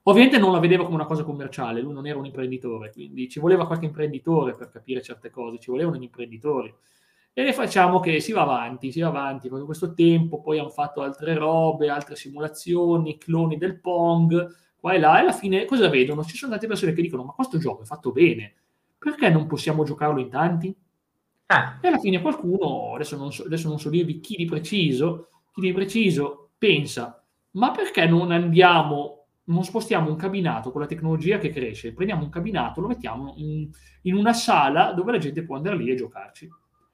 [0.09, 3.41] Ovviamente non la vedeva come una cosa commerciale, lui non era un imprenditore, quindi ci
[3.41, 6.73] voleva qualche imprenditore per capire certe cose, ci volevano gli imprenditori.
[7.33, 11.03] E facciamo che si va avanti, si va avanti, con questo tempo poi hanno fatto
[11.03, 16.23] altre robe, altre simulazioni, cloni del Pong, qua e là, e alla fine cosa vedono?
[16.23, 18.55] Ci sono tante persone che dicono, ma questo gioco è fatto bene,
[18.97, 20.75] perché non possiamo giocarlo in tanti?
[21.47, 21.81] Ah.
[21.83, 25.63] E alla fine qualcuno, adesso non, so, adesso non so dirvi chi di preciso, chi
[25.63, 27.21] di preciso pensa,
[27.53, 29.16] ma perché non andiamo
[29.47, 33.69] non spostiamo un cabinato con la tecnologia che cresce, prendiamo un cabinato, lo mettiamo in,
[34.03, 36.49] in, una sala dove la gente può andare lì e giocarci.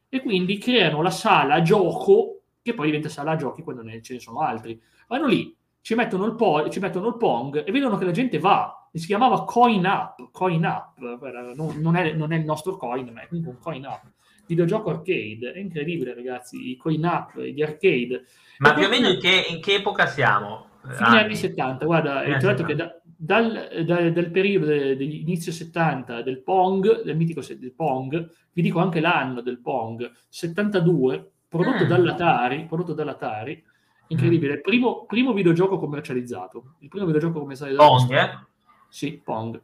[0.08, 4.20] E quindi creano la sala gioco, che poi diventa sala giochi quando ne, ce ne
[4.20, 4.80] sono altri.
[5.08, 8.38] Vanno lì, ci mettono, il po- ci mettono il Pong e vedono che la gente
[8.38, 8.88] va.
[8.92, 13.10] E si chiamava Coin Up, Coin Up, non, non, è, non è il nostro coin,
[13.10, 14.02] ma è comunque un Coin Up
[14.46, 15.52] videogioco arcade.
[15.52, 16.70] È incredibile, ragazzi.
[16.70, 18.24] I coin up, gli arcade.
[18.58, 20.71] Ma più o meno in che, in che epoca siamo?
[20.90, 26.42] Fine anni 70, guarda, è detto che da, dal, dal, dal, periodo dell'inizio 70 del
[26.42, 31.88] Pong, del mitico del Pong, vi dico anche l'anno del Pong, 72, prodotto, mm.
[31.88, 33.62] dall'Atari, prodotto dall'Atari,
[34.08, 34.60] incredibile, mm.
[34.60, 37.88] primo, primo videogioco commercializzato, il primo videogioco commercializzato.
[37.88, 38.46] Pong, eh?
[38.88, 39.60] Sì, Pong.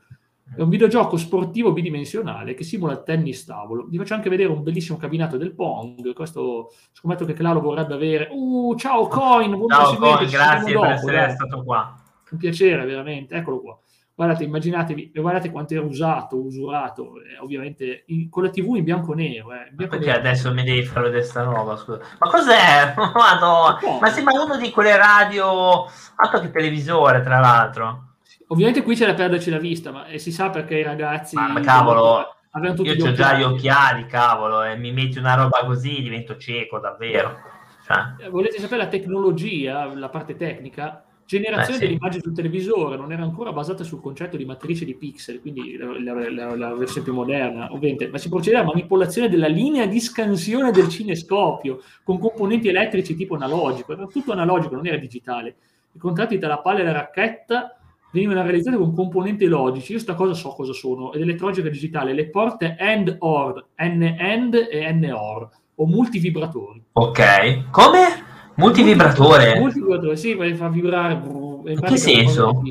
[0.56, 3.86] È un videogioco sportivo bidimensionale che simula il tennis tavolo.
[3.88, 6.12] Vi faccio anche vedere un bellissimo cabinato del Pong.
[6.14, 8.28] Questo scommetto che Claro vorrebbe avere.
[8.30, 11.30] Uh, ciao Coin, buon ciao Coin, grazie dopo, per essere dai.
[11.32, 11.94] stato qua.
[12.30, 13.34] Un piacere, veramente.
[13.34, 13.78] Eccolo qua.
[14.14, 19.12] Guardate, immaginatevi, guardate quanto era usato, usurato, eh, ovviamente in, con la TV in bianco
[19.12, 19.52] e nero.
[19.52, 20.18] Eh, bianco perché nero.
[20.18, 21.76] adesso mi devi fare vedere sta roba?
[21.76, 22.00] Scusa.
[22.18, 22.94] Ma cos'è?
[24.00, 28.07] Ma sembra uno di quelle radio, altro che televisore, tra l'altro.
[28.48, 31.36] Ovviamente qui c'è da perderci la vista, ma si sa perché i ragazzi...
[31.36, 32.34] Ma, cavolo,
[32.82, 37.36] io ho già gli occhiali, cavolo, e mi metti una roba così divento cieco, davvero.
[37.84, 38.26] Cioè.
[38.26, 41.04] Eh, volete sapere la tecnologia, la parte tecnica?
[41.26, 41.90] Generazione Beh, sì.
[41.90, 46.14] dell'immagine sul televisore non era ancora basata sul concetto di matrice di pixel, quindi la,
[46.14, 50.00] la, la, la versione più moderna, ovviamente, ma si procede alla manipolazione della linea di
[50.00, 55.56] scansione del cinescopio con componenti elettrici tipo analogico, era tutto analogico, non era digitale.
[55.92, 57.77] I contratti tra la palla e la racchetta
[58.10, 59.92] venivano realizzate con componenti logici.
[59.92, 64.92] Io sta cosa so cosa sono, ed elettronica digitale, le porte AND OR, N-AND e
[64.92, 66.82] N-OR, o multivibratori.
[66.92, 68.26] Ok, come?
[68.54, 69.58] Multivibratore?
[69.58, 71.14] Multivibratore, sì, fa vibrare.
[71.14, 72.62] In che senso?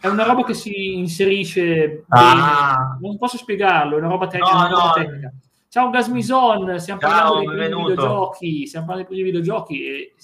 [0.00, 2.96] È una roba che si inserisce ah.
[3.00, 4.68] Non posso spiegarlo, è una roba tecnica.
[4.68, 4.92] No, no.
[4.94, 5.32] tecnica.
[5.70, 10.14] Ciao Gasmison, stiamo Ciao, parlando dei primi videogiochi, stiamo parlando dei primi videogiochi e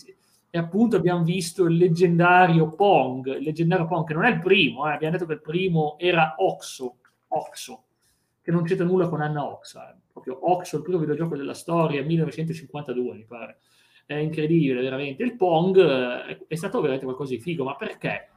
[0.55, 4.87] e appunto abbiamo visto il leggendario Pong, il leggendario Pong che non è il primo,
[4.89, 7.87] eh, abbiamo detto che il primo era Oxo, Oxo
[8.41, 9.97] che non c'entra nulla con Anna Oxa, eh.
[10.13, 13.59] proprio Oxo, il primo videogioco della storia, 1952 mi pare,
[14.07, 15.25] è incredibile veramente.
[15.25, 18.29] Il Pong eh, è stato veramente qualcosa di figo, ma perché?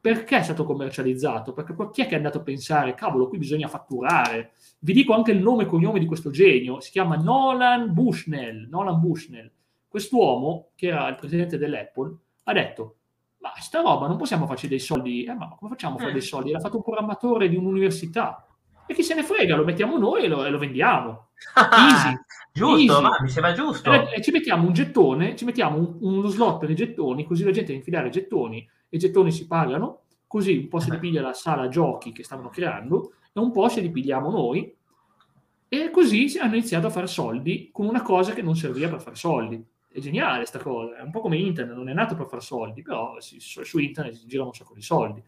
[0.00, 1.52] Perché è stato commercializzato?
[1.54, 4.52] Perché chi è che è andato a pensare, cavolo, qui bisogna fatturare?
[4.78, 9.00] Vi dico anche il nome e cognome di questo genio, si chiama Nolan Bushnell, Nolan
[9.00, 9.50] Bushnell
[9.94, 12.96] quest'uomo, che era il presidente dell'Apple, ha detto,
[13.38, 16.20] ma sta roba non possiamo farci dei soldi, eh, ma come facciamo a fare dei
[16.20, 16.24] eh.
[16.24, 16.50] soldi?
[16.50, 18.44] L'ha fatto un programmatore di un'università.
[18.88, 21.28] E chi se ne frega, lo mettiamo noi e lo, e lo vendiamo.
[21.54, 22.18] Easy.
[22.52, 23.02] giusto, Easy.
[23.02, 23.92] Ma, mi sembra giusto.
[23.92, 27.44] E, e, ci mettiamo un gettone, ci mettiamo un, uno slot per i gettoni, così
[27.44, 30.90] la gente deve infilare i gettoni, e i gettoni si pagano, così un po' si
[30.90, 34.74] ripiglia la sala giochi che stavano creando, e un po' si ripigliamo noi,
[35.68, 39.14] e così hanno iniziato a fare soldi con una cosa che non serviva per fare
[39.14, 42.42] soldi è geniale sta cosa, è un po' come internet, non è nato per fare
[42.42, 45.22] soldi, però su, su internet si girano un sacco di soldi.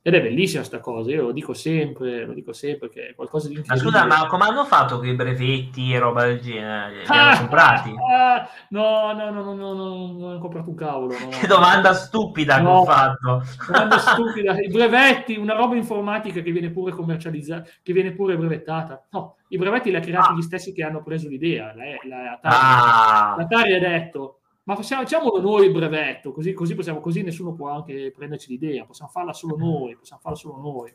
[0.00, 3.48] Ed è bellissima sta cosa, io lo dico sempre, lo dico sempre che è qualcosa
[3.48, 3.90] di incredibile.
[3.90, 7.00] Ma scusa, ma come hanno fatto quei brevetti e roba del genere?
[7.00, 7.94] Li hanno ah, comprati?
[8.10, 11.14] Ah, no, no, no, no, no, no, non ho comprato un cavolo.
[11.14, 13.42] Che domanda stupida no, che ho fatto.
[13.66, 14.58] Domanda stupida.
[14.58, 19.06] I brevetti, una roba informatica che viene pure commercializzata, che viene pure brevettata.
[19.10, 20.34] No, i brevetti li ha creati ah.
[20.34, 21.74] gli stessi che hanno preso l'idea.
[21.74, 22.38] La, la.
[22.42, 23.34] Ah.
[23.36, 24.37] L'Atari ha detto
[24.68, 28.84] ma facciamo, facciamolo noi il brevetto, così, così, possiamo, così nessuno può anche prenderci l'idea,
[28.84, 30.92] possiamo farla solo noi, possiamo farla solo noi.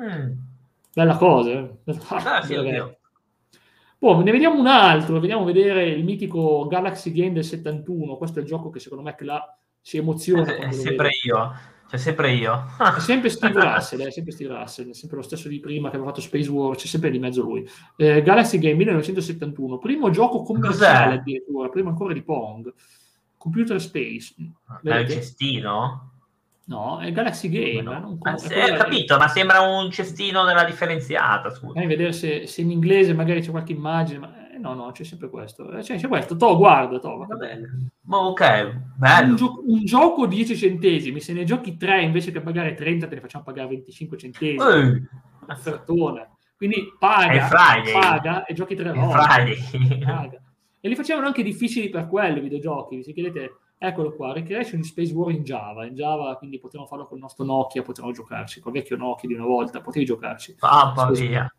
[0.00, 0.32] Mm.
[0.94, 1.70] Bella cosa, eh?
[2.10, 2.54] Ah, sì,
[3.98, 8.42] Poi ne vediamo un altro, vediamo vedere il mitico Galaxy Game del 71, questo è
[8.42, 10.54] il gioco che secondo me là si emoziona.
[10.54, 11.52] È sempre io.
[11.94, 12.64] C'è sempre io.
[12.76, 15.94] è sempre Steve Russell, è sempre Steve Russell, è sempre lo stesso di prima che
[15.94, 17.64] aveva fatto Space War, c'è sempre di mezzo lui.
[17.96, 21.20] Eh, Galaxy Game 1971, primo gioco commerciale Cos'è?
[21.20, 22.74] addirittura, prima ancora di Pong.
[23.36, 24.34] Computer Space.
[24.82, 26.10] È il cestino?
[26.64, 27.82] No, è Galaxy Game.
[27.82, 27.92] No.
[28.00, 31.50] Non com- ah, ho capito, ma sembra un cestino della differenziata.
[31.50, 31.74] Scusa.
[31.74, 35.04] Fammi vedere se, se, in inglese magari c'è qualche immagine, ma eh, no, no, c'è
[35.04, 35.70] sempre questo.
[35.72, 37.26] Eh, c'è, c'è questo, to, guarda, to.
[37.26, 37.90] Va bene.
[38.08, 39.30] ok, bello.
[39.30, 43.14] Un, gio- un, gioco 10 centesimi, se ne giochi 3 invece che pagare 30 te
[43.16, 44.60] ne facciamo pagare 25 centesimi.
[44.60, 45.02] Uh.
[45.44, 46.28] Una fertona.
[46.56, 47.48] Quindi paga,
[47.92, 50.42] paga e giochi 3 volte.
[50.80, 53.02] E li facevano anche difficili per quello i videogiochi.
[53.02, 55.84] Se chiedete, eccolo qua, Recreation Space War in Java.
[55.84, 59.28] In Java, quindi potevamo farlo con il nostro Nokia, potevamo giocarci, con il vecchio Nokia
[59.28, 60.56] di una volta, potevi giocarci.
[60.60, 61.52] Mamma mia.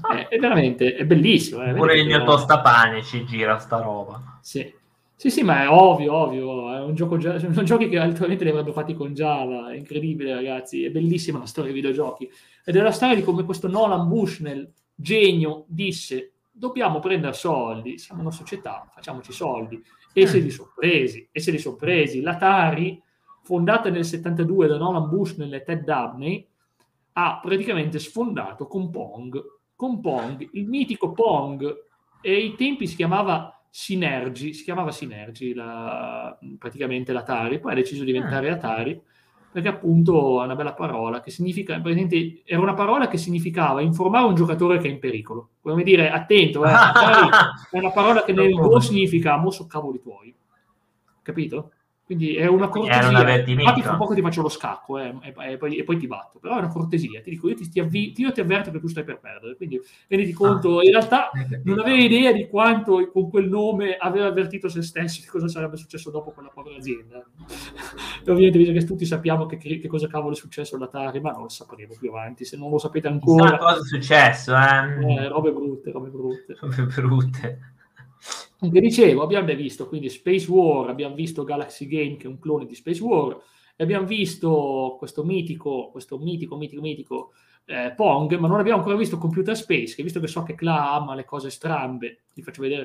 [0.00, 1.62] È, è, veramente, è bellissimo.
[1.62, 4.38] È Pure il mio tostapane ci gira sta roba.
[4.40, 4.80] Sì.
[5.14, 8.72] Sì, sì, ma è ovvio, ovvio, è un gioco, sono giochi che altrimenti li avrebbero
[8.72, 12.28] fatti con Java, è incredibile ragazzi, è bellissima la storia dei videogiochi.
[12.64, 18.20] Ed è la storia di come questo Nolan Bushnell, genio, disse dobbiamo prendere soldi, siamo
[18.20, 19.82] una società, facciamoci soldi.
[20.12, 22.20] E se li sono presi, e se li sono presi.
[22.20, 23.02] L'Atari,
[23.42, 26.46] fondata nel 72 da Nolan Bushnell e Ted Dabney,
[27.14, 29.42] ha praticamente sfondato con Pong,
[29.82, 31.64] con Pong, il mitico Pong,
[32.20, 38.04] e ai tempi si chiamava Synergy, si chiamava Synergy la, praticamente l'Atari, poi ha deciso
[38.04, 38.52] di diventare ah.
[38.52, 39.02] Atari,
[39.50, 41.82] perché appunto è una bella parola che significa,
[42.44, 45.48] era una parola che significava informare un giocatore che è in pericolo.
[45.60, 46.70] Come dire, attento, eh,
[47.72, 50.32] è una parola che nel Go significa mosso cavoli tuoi.
[51.22, 51.72] Capito?
[52.14, 53.40] Quindi è una cortesia.
[53.46, 56.38] Infatti, fra poco ti faccio lo scacco eh, e, e, poi, e, poi, ti batto.
[56.38, 57.22] Però è una cortesia.
[57.22, 59.56] Ti dico, io ti, ti, avvi, io ti avverto che tu stai per perdere.
[59.56, 61.30] Quindi renditi conto, ah, in realtà
[61.64, 65.78] non avevi idea di quanto con quel nome aveva avvertito se stesso di cosa sarebbe
[65.78, 67.24] successo dopo quella povera azienda.
[68.22, 71.42] e ovviamente, visto che tutti sappiamo che, che, cosa cavolo è successo all'Atari, ma non
[71.42, 72.44] lo sapremo più avanti.
[72.44, 75.14] Se non lo sapete ancora, cosa è successo, eh?
[75.14, 76.58] eh robe brutte, robe brutte.
[76.60, 77.58] Robe brutte.
[78.70, 82.64] Vi dicevo, abbiamo visto quindi Space War, abbiamo visto Galaxy Game che è un clone
[82.64, 83.36] di Space War,
[83.74, 87.32] e abbiamo visto questo mitico, questo mitico, mitico, mitico
[87.64, 90.92] eh, Pong, ma non abbiamo ancora visto Computer Space, che visto che so che Cla
[90.92, 92.84] ama le cose strambe, ti faccio vedere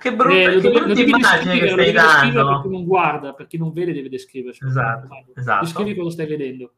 [0.00, 3.46] che brutta, eh, che lo devi descrivere, lo devi descrivere per chi non guarda, per
[3.46, 4.56] chi non vede deve descrivere.
[4.60, 5.64] Esatto, esatto.
[5.64, 6.72] Descrivi cosa stai vedendo.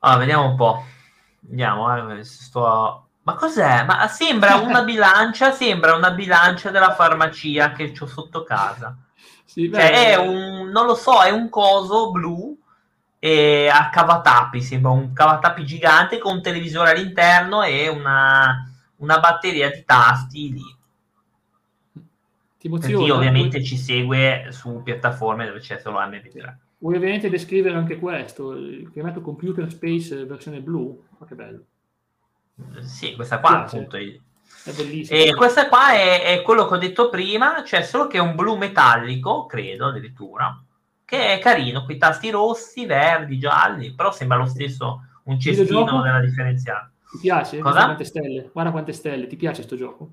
[0.00, 0.82] Allora, vediamo un po'.
[1.40, 3.84] Vediamo, eh, sto ma cos'è?
[3.84, 8.96] Ma sembra una bilancia, sembra una bilancia della farmacia che ho sotto casa.
[9.44, 12.56] Sì, cioè, è un, non lo so, è un coso blu
[13.18, 19.70] e a cavatapi, sembra un cavatapi gigante con un televisore all'interno e una, una batteria
[19.70, 20.76] di tasti lì.
[22.58, 26.54] Ti emoziona, chi ovviamente ci segue su piattaforme dove c'è solo MP3.
[26.78, 31.04] Vuoi ovviamente descrivere anche questo, il chiamato Computer Space versione blu?
[31.18, 31.64] Ma che bello.
[32.80, 33.76] Sì, questa qua Piace.
[33.76, 34.20] appunto è,
[34.64, 35.20] è bellissima.
[35.20, 38.34] E questa qua è, è, quello che ho detto prima, cioè solo che è un
[38.34, 40.62] blu metallico, credo addirittura,
[41.04, 46.02] che è carino, con i tasti rossi, verdi, gialli, però sembra lo stesso un cestino
[46.02, 46.90] della differenziata.
[47.10, 47.58] Ti piace?
[47.58, 47.84] Cosa?
[47.84, 48.50] Quante stelle?
[48.52, 50.12] Guarda quante stelle, ti piace questo gioco?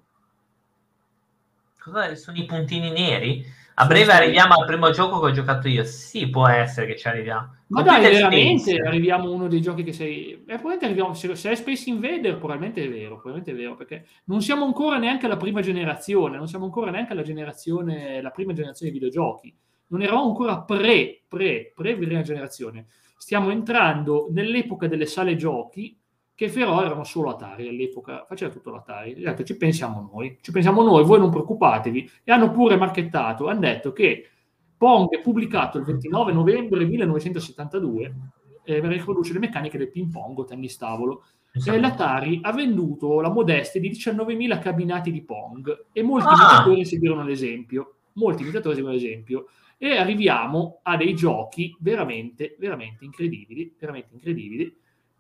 [1.80, 3.46] Cosa sono i puntini neri?
[3.76, 5.84] A breve arriviamo al primo gioco che ho giocato io.
[5.84, 7.56] Sì, può essere che ci arriviamo.
[7.68, 8.88] Ma dai, veramente Space.
[8.88, 10.34] arriviamo a uno dei giochi che sei.
[10.34, 14.06] Eh, probabilmente arriviamo, se, se è Space Invader, probabilmente è vero, probabilmente è vero, perché
[14.26, 18.54] non siamo ancora neanche alla prima generazione, non siamo ancora neanche alla generazione, la prima
[18.54, 19.56] generazione di videogiochi.
[19.88, 22.86] Non eravamo ancora pre, pre, pre prima generazione.
[23.18, 25.98] Stiamo entrando nell'epoca delle sale giochi,
[26.36, 29.16] che però erano solo Atari all'epoca, faceva tutto l'Atari.
[29.16, 32.10] Detto, ci pensiamo noi, ci pensiamo noi, voi non preoccupatevi.
[32.24, 34.30] E hanno pure marchettato, hanno detto che
[34.76, 38.16] Pong è pubblicato il 29 novembre 1972
[38.64, 41.26] e riproduce le meccaniche del ping pong o tennis tavolo.
[41.54, 46.34] e l'Atari ha venduto la modestia di 19.000 cabinati di Pong e molti ah.
[46.34, 47.98] imitatori seguirono l'esempio.
[48.14, 49.46] Molti imitatori seguirono l'esempio
[49.78, 54.76] e arriviamo a dei giochi veramente, veramente incredibili, veramente incredibili,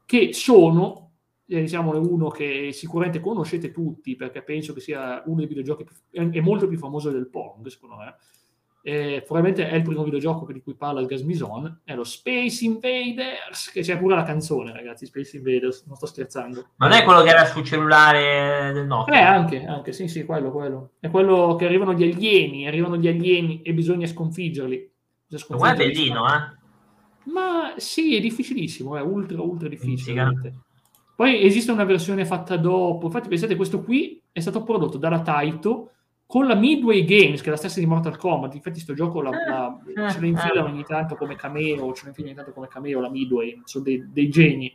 [0.06, 1.12] che sono,
[1.48, 6.32] eh, diciamo, uno che sicuramente conoscete tutti, perché penso che sia uno dei videogiochi, più,
[6.32, 8.16] è molto più famoso del Pong, secondo me,
[8.86, 13.72] eh, probabilmente è il primo videogioco di cui parla il Gasmison, è lo Space Invaders,
[13.72, 16.72] che c'è pure la canzone, ragazzi, Space Invaders, non sto scherzando.
[16.76, 19.13] Non è quello che era sul cellulare del Nokia?
[19.13, 20.92] Eh, anche, anche, sì, sì, quello, quello.
[21.00, 24.92] È quello che arrivano gli alieni, arrivano gli alieni e bisogna sconfiggerli.
[25.28, 25.92] Bisogna sconfiggerli.
[25.92, 26.62] è bellino, eh?
[27.25, 30.62] Ma sì, è difficilissimo, è ultra, ultra difficile.
[31.15, 35.91] Poi esiste una versione fatta dopo, infatti pensate, questo qui è stato prodotto dalla Taito,
[36.25, 39.29] con la Midway Games, che è la stessa di Mortal Kombat, infatti sto gioco la,
[39.29, 42.67] la, eh, ce lo infilano ogni tanto come cameo, ce lo infilano ogni tanto come
[42.67, 44.73] cameo la Midway, sono dei, dei geni.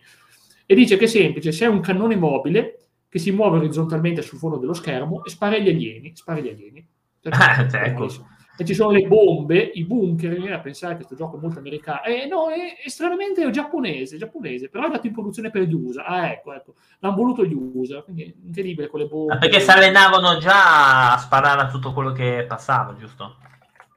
[0.65, 4.59] E dice che è semplice, c'è un cannone mobile che si muove orizzontalmente sul fondo
[4.59, 6.87] dello schermo e spara gli alieni, spara gli alieni.
[7.31, 11.37] Ah, ecco e ci sono le bombe, i bunker, viene a pensare che questo gioco
[11.37, 15.63] è molto americano, eh, no, è estremamente giapponese, giapponese, però è dato in produzione per
[15.63, 19.35] gli USA, ah ecco, ecco, l'hanno voluto gli USA, quindi incredibire con le bombe.
[19.35, 23.37] Ah, perché si allenavano già a sparare a tutto quello che passava, giusto?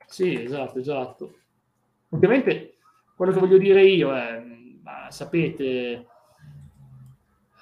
[0.06, 1.34] Sì, esatto, esatto.
[2.10, 2.76] Ovviamente,
[3.15, 4.43] quello che voglio dire io è,
[4.84, 6.06] ma sapete...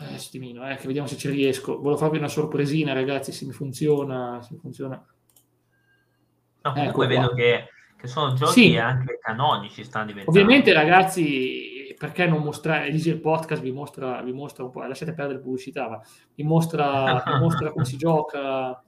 [0.01, 1.77] Eh, stimino, eh, che vediamo se ci riesco.
[1.77, 5.01] Volevo farvi una sorpresina, ragazzi, se mi funziona, se mi funziona
[6.61, 8.77] No, comunque ecco vedo che, che, sono giochi sì.
[8.77, 10.39] anche canonici, stanno diventando.
[10.39, 12.87] Ovviamente, ragazzi, perché non mostrare?
[12.87, 16.01] Il podcast vi mostra, vi mostra un po', lasciate perdere pubblicità, ma
[16.35, 18.83] vi mostra, vi mostra come si gioca.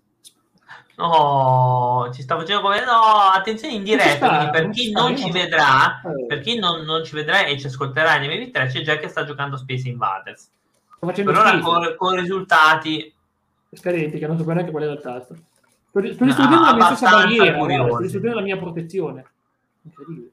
[0.98, 2.92] No, ci sto facendo come no,
[3.34, 6.26] attenzione in diretta, per chi non ci vedrà, eh.
[6.28, 9.24] per chi non, non, ci vedrà e ci ascolterà in MV3 c'è già che sta
[9.24, 10.52] giocando Space Invaders.
[11.00, 13.12] Per ora con, con risultati
[13.74, 15.36] scadenti che non so neanche qual è il tasto.
[15.92, 19.26] Sto, sto distruggendo la mia stessa barriera, sto distruggendo la mia protezione.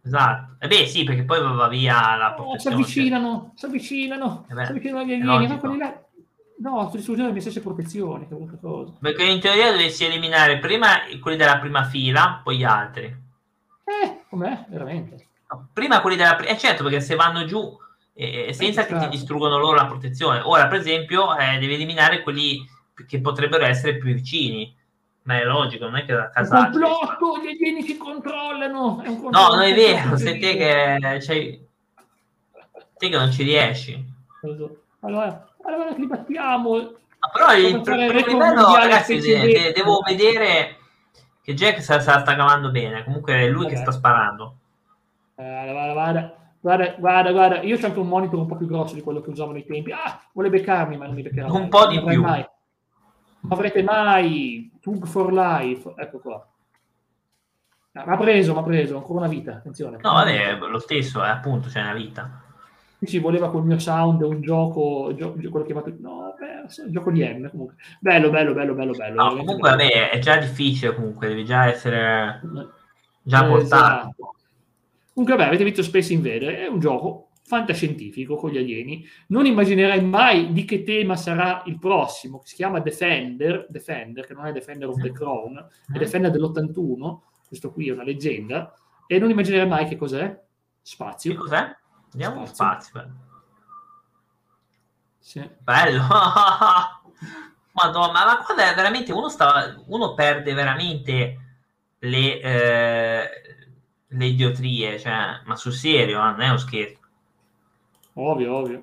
[0.05, 0.55] Esatto.
[0.61, 2.77] E eh beh, sì, perché poi va via la protezione.
[2.77, 6.03] Oh, si avvicinano, si avvicinano, eh si avvicinano agli alieni, là...
[6.61, 8.29] No, sto distruggendo le mie stesse protezioni.
[9.01, 10.89] Perché in teoria dovessi eliminare prima
[11.21, 13.05] quelli della prima fila, poi gli altri.
[13.05, 14.65] Eh, com'è?
[14.69, 15.27] Veramente.
[15.51, 16.53] No, prima quelli della prima...
[16.53, 17.77] Eh certo, perché se vanno giù
[18.13, 20.41] eh, senza che ti distruggono loro la protezione.
[20.41, 22.65] Ora, per esempio, eh, devi eliminare quelli
[23.07, 24.75] che potrebbero essere più vicini
[25.29, 26.57] ma è logico, non è che da casa.
[26.57, 29.03] Un complotto, gli alieni ci controllano.
[29.05, 31.69] no, non è vero, sei te che sei...
[32.97, 34.03] te che non ci riesci.
[35.01, 36.73] Allora, allora li battiamo.
[37.19, 40.77] Ma però il primo livello, ragazzi, de- devo vedere
[41.43, 43.05] che Jack se la sta cavando bene.
[43.05, 43.75] Comunque è lui Vabbè.
[43.75, 44.55] che sta sparando.
[45.35, 48.95] Eh, guarda, guarda, guarda, guarda, guarda, io ho anche un monitor un po' più grosso
[48.95, 49.93] di quello che usavo nei tempi.
[49.93, 51.53] Ah, vuole beccarmi, ma non mi beccherà.
[51.53, 52.23] Un po' di più.
[52.23, 52.47] Mai
[53.41, 56.49] non avrete mai Tug for Life, ecco qua.
[57.93, 59.99] Ah, ma preso, ma ha preso, ancora una vita, attenzione.
[60.01, 62.43] No, vabbè, lo stesso, è appunto, c'è una vita.
[63.05, 67.49] Ci voleva col mio sound un gioco, gio- quello chiamato, no, perso, gioco di M,
[67.51, 67.77] comunque.
[68.01, 69.23] Bello, bello, bello, bello, bello.
[69.23, 69.77] No, comunque, bello.
[69.77, 72.41] vabbè, è già difficile, comunque, devi già essere
[73.23, 73.63] già eh, portato.
[73.63, 74.35] Esatto.
[75.13, 79.09] Comunque, vabbè, avete visto Space Invader, è un gioco fantascientifico con gli alieni.
[79.29, 84.35] Non immaginerai mai di che tema sarà il prossimo, che si chiama Defender, Defender che
[84.35, 85.99] non è Defender of the Crown, è mm.
[85.99, 88.75] Defender dell'81, questo qui è una leggenda,
[89.07, 90.39] e non immaginerai mai che cos'è?
[90.83, 91.33] Spazio.
[91.33, 91.77] Che cos'è?
[92.13, 92.91] Andiamo spazio.
[92.91, 93.27] spazio.
[95.19, 95.51] Sì.
[95.59, 96.03] Bello!
[97.73, 101.39] Madonna, ma quando è veramente uno, sta, uno perde veramente
[102.01, 103.31] le, eh,
[104.07, 107.08] le idiotrie, cioè, ma sul serio, non è uno scherzo.
[108.21, 108.83] Ovvio, ovvio.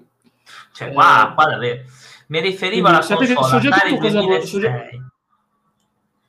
[0.73, 1.83] Cioè, qua, qua davvero.
[2.27, 3.69] Mi riferivo alla console so già
[3.99, 4.83] cosa vo- so già...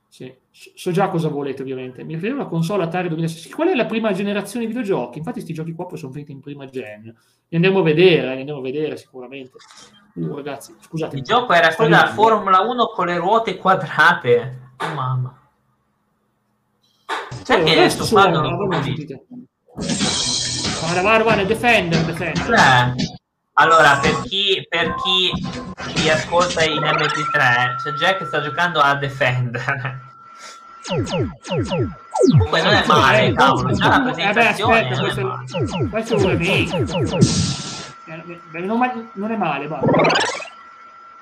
[0.08, 0.34] Sì,
[0.74, 2.02] so già cosa volete, ovviamente.
[2.02, 3.52] Mi riferivo alla console Atari 2006.
[3.52, 5.18] Qual è la prima generazione di videogiochi?
[5.18, 7.14] Infatti, questi giochi qua poi sono finiti in prima gen.
[7.48, 9.58] Li andiamo a vedere, li andiamo a vedere sicuramente.
[10.14, 11.16] Uh, ragazzi, scusate.
[11.16, 14.70] Il gioco era quello della Formula 1 con le ruote quadrate.
[14.78, 15.38] Oh, mamma.
[17.42, 18.68] Sai che adesso quando non
[20.86, 22.44] Guarda, guarda, guarda, Defender, Defender.
[22.44, 22.94] Cioè,
[23.54, 25.32] allora, per chi, per chi
[25.96, 29.98] ci ascolta in MP3, c'è Jack che sta giocando a Defender.
[32.30, 34.78] Comunque non è male, cavolo, c'è presentazione.
[34.78, 36.76] Eh beh, aspetta, questo, questo è un remake.
[38.06, 39.80] Eh, non, è male, va.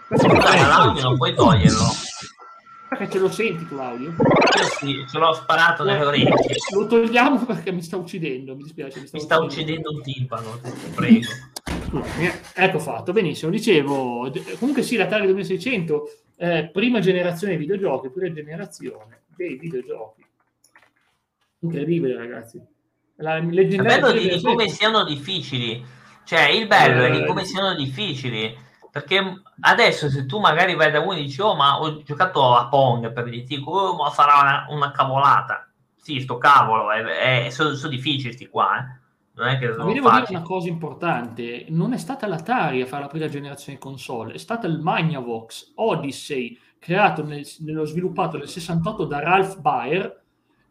[0.06, 1.86] Questo è l'audio non puoi toglierlo.
[2.96, 4.10] Perché ce lo senti tu l'audio?
[4.10, 6.56] Eh sì, ce l'ho sparato nelle orecchie.
[6.74, 9.00] Lo togliamo perché mi sta uccidendo, mi dispiace.
[9.00, 9.90] Mi sta, mi sta uccidendo.
[9.90, 10.60] un timpano,
[10.94, 11.26] prego.
[12.54, 13.50] ecco fatto, benissimo.
[13.50, 20.24] Dicevo, comunque sì, l'Atari 2600, eh, prima generazione dei videogiochi, prima generazione dei videogiochi.
[21.60, 22.60] Incredibile, ragazzi.
[23.16, 25.84] La leggendaria è bello di come siano difficili.
[26.24, 28.63] Cioè, il bello eh, è di come siano difficili
[28.94, 32.68] perché adesso se tu magari vai da uno e dici, oh, ma ho giocato a
[32.68, 35.68] Pong per dirti, oh, ma sarà una, una cavolata.
[35.96, 36.86] Sì, sto cavolo,
[37.48, 39.02] sono, sono difficili sti qua, eh.
[39.32, 40.26] Non è che sono Vi devo facili.
[40.26, 44.34] dire una cosa importante, non è stata l'Atari a fare la prima generazione di console,
[44.34, 50.22] è stato il Magnavox Odyssey, creato nel, nello sviluppato nel 68 da Ralph Baer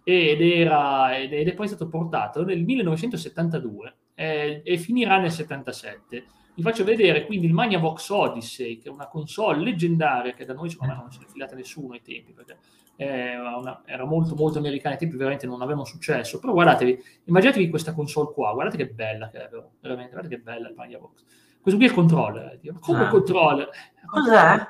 [0.04, 6.26] ed, era, ed è poi stato portato nel 1972 eh, e finirà nel 77
[6.56, 10.70] vi faccio vedere quindi il Magnavox Odyssey, che è una console leggendaria che da noi
[10.70, 12.58] secondo me non se ne è filata nessuno ai tempi, perché
[12.96, 16.40] una, era molto molto americana ai tempi, veramente non avevano successo.
[16.40, 19.50] Però guardatevi, immaginatevi questa console qua, guardate che bella che è,
[19.82, 21.24] veramente, guardate che bella il Magnavox.
[21.60, 23.08] Questo qui è il controller, eh, come ah.
[23.08, 23.70] controller?
[24.06, 24.68] Cos'è?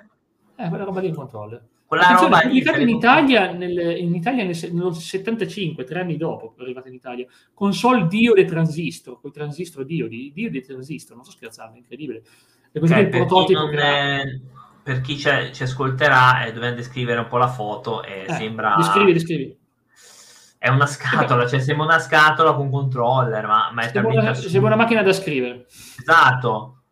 [0.55, 1.67] Eh, quella roba lì è il controller.
[1.97, 6.61] Quella roba pubblicato in Italia, nel, in Italia nel, nel 75, tre anni dopo, è
[6.61, 7.25] arrivato in Italia.
[7.53, 11.77] Console Dio dei transistor, i transistor Dio, di, Dio dei transistor, non sto scherzando, è
[11.77, 12.23] incredibile.
[12.71, 14.23] E così okay, il prototipo chi è,
[14.81, 18.75] per chi ci, ci ascolterà, eh, dobbiamo descrivere un po' la foto e eh, sembra...
[18.77, 19.57] Descrivi, descrivi.
[20.57, 24.73] È una scatola, cioè sembra una scatola con controller, ma, ma è sembra una, sembra
[24.73, 25.65] una macchina da scrivere.
[25.67, 26.82] Esatto,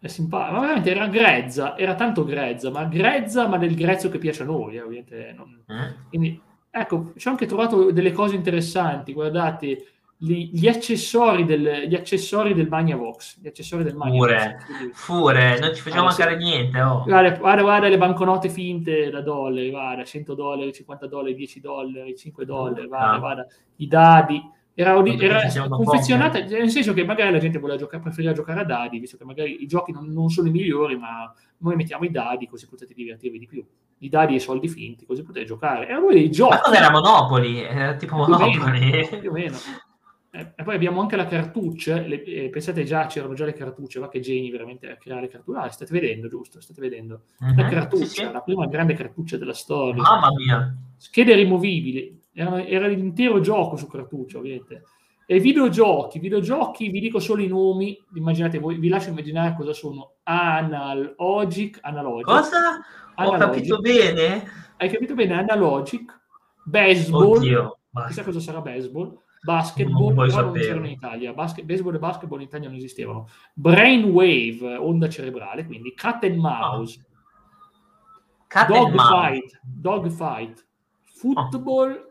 [0.00, 4.18] è simpatico, ma veramente era grezza, era tanto grezza, ma grezza, ma del grezzo che
[4.18, 5.34] piace a noi, eh, ovviamente.
[5.36, 5.62] Non...
[5.66, 5.94] Eh?
[6.08, 6.40] Quindi,
[6.70, 9.84] ecco, ci ho anche trovato delle cose interessanti, guardate,
[10.16, 14.64] gli, gli, accessori, del, gli accessori del Magnavox, gli accessori del Magnavox.
[14.64, 17.02] Fure, fure, non ci facciamo allora, mancare niente, oh.
[17.04, 22.16] guarda, guarda, guarda, le banconote finte da dollari, guarda, 100 dollari, 50 dollari, 10 dollari,
[22.16, 23.18] 5 dollari, guarda, ah.
[23.18, 23.46] guarda,
[23.76, 24.42] i dadi,
[24.74, 28.98] era, era confezionata nel senso che magari la gente voleva giocare, preferiva giocare a dadi,
[28.98, 32.46] visto che magari i giochi non, non, sono i migliori, ma noi mettiamo i dadi
[32.46, 33.64] così potete divertirvi di più.
[33.98, 35.88] I dadi e i soldi finti, così potete giocare.
[35.88, 36.54] Erano dei giochi.
[36.54, 37.62] Ma cos'era Monopoli?
[37.62, 38.52] Era tipo Monopoli.
[38.52, 39.18] Più o meno.
[39.20, 39.56] Più o meno.
[40.32, 43.98] Eh, e poi abbiamo anche la cartuccia, le, eh, pensate già, c'erano già le cartucce,
[43.98, 45.58] va che geni veramente a creare cartucce.
[45.58, 46.60] Ah, state vedendo, giusto?
[46.60, 47.22] State vedendo?
[47.40, 47.54] Uh-huh.
[47.56, 48.30] La cartuccia, sì, sì.
[48.30, 50.00] la prima grande cartuccia della storia.
[50.00, 50.76] Mamma mia!
[50.96, 54.82] Schede rimovibili, era, era l'intero gioco su cartuccia, ovviamente.
[55.26, 60.14] E videogiochi, videogiochi, vi dico solo i nomi, immaginate voi, vi lascio immaginare cosa sono.
[60.24, 62.24] Analogic, Analogic.
[62.24, 62.80] Cosa?
[63.14, 63.44] Analogic.
[63.44, 64.50] Ho capito bene?
[64.76, 65.34] Hai capito bene?
[65.34, 66.20] Analogic,
[66.64, 67.78] baseball, Oddio,
[68.08, 72.46] chissà cosa sarà baseball, basketball, non non c'erano in Italia, Basket, baseball e basketball in
[72.46, 73.28] Italia non esistevano.
[73.54, 76.98] Brainwave, onda cerebrale, quindi cat and mouse.
[78.52, 78.66] Oh.
[78.66, 80.66] dog fight, dog fight,
[81.04, 82.09] football, oh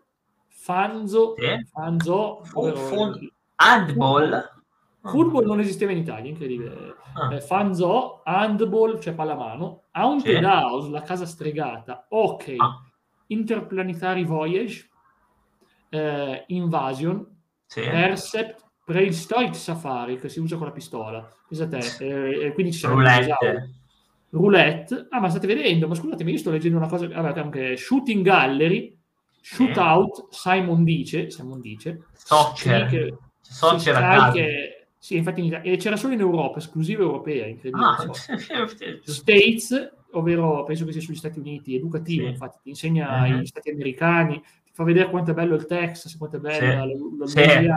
[0.62, 1.66] Fanzo, sì.
[1.72, 4.58] Fanzo Fun, fun, handball.
[5.02, 6.96] Football non esisteva in Italia, incredibile.
[7.14, 7.34] Ah.
[7.34, 10.44] Eh, Fanzo, handball, cioè pallamano, Haunted sì.
[10.44, 12.82] House, la casa stregata, ok, ah.
[13.28, 14.90] Interplanetary Voyage,
[15.90, 17.26] eh, Invasion,
[17.66, 17.82] sì.
[17.82, 21.28] Percept, Prehistoric Safari, che si usa con la pistola.
[21.48, 23.76] Pensate, eh, quindi ci Roulette.
[24.32, 25.08] Roulette.
[25.10, 25.88] Ah, ma state vedendo?
[25.88, 28.99] Ma scusatemi, io sto leggendo una cosa, vabbè, anche Shooting Gallery,
[29.42, 36.14] Shootout, Simon dice, Simon dice Soccer, che, Soccer a che, sì, infatti e c'era solo
[36.14, 37.86] in Europa, esclusiva europea, incredibile.
[37.86, 38.12] Ah,
[39.04, 42.30] States, ovvero penso che sia sugli Stati Uniti, educativo, sì.
[42.32, 43.46] infatti ti insegna uh-huh.
[43.46, 46.66] Stati americani, ti fa vedere quanto è bello il Texas, quanto è bella sì.
[46.66, 46.86] la,
[47.18, 47.68] la sì.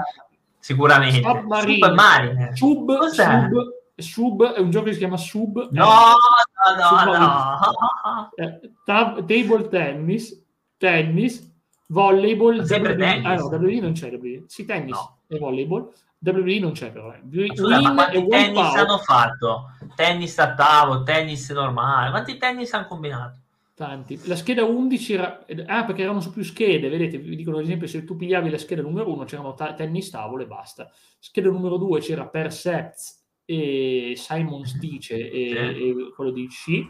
[0.59, 1.23] Sicuramente.
[1.23, 1.87] Submarine.
[1.87, 2.57] Submarine.
[2.57, 5.69] Sub, sub, sub, è un gioco che si chiama Sub.
[5.73, 8.31] No, eh, no, no, no.
[8.37, 10.45] Eh, tab- table tennis,
[10.77, 11.52] tennis,
[11.93, 13.27] Volleyball, sempre tennis.
[13.27, 14.45] Ah no, WWE non c'è WWE.
[14.47, 15.19] Sì, tennis no.
[15.29, 15.93] e volleyball.
[16.25, 17.13] WWE non c'è però.
[17.13, 17.55] Eh.
[17.55, 18.79] Scusa, ma quanti tennis power.
[18.79, 19.71] hanno fatto?
[19.95, 22.11] Tennis a tavolo, tennis normale.
[22.11, 23.39] Quanti tennis hanno combinato?
[23.75, 24.21] Tanti.
[24.27, 25.45] La scheda 11 era...
[25.67, 28.59] Ah, perché erano su più schede, vedete, vi dicono ad esempio se tu pigliavi la
[28.59, 30.91] scheda numero 1 c'erano ta- tennis tavolo e basta.
[31.19, 36.89] Scheda numero 2 c'era Percepts e Simons Dice e, e quello di Sci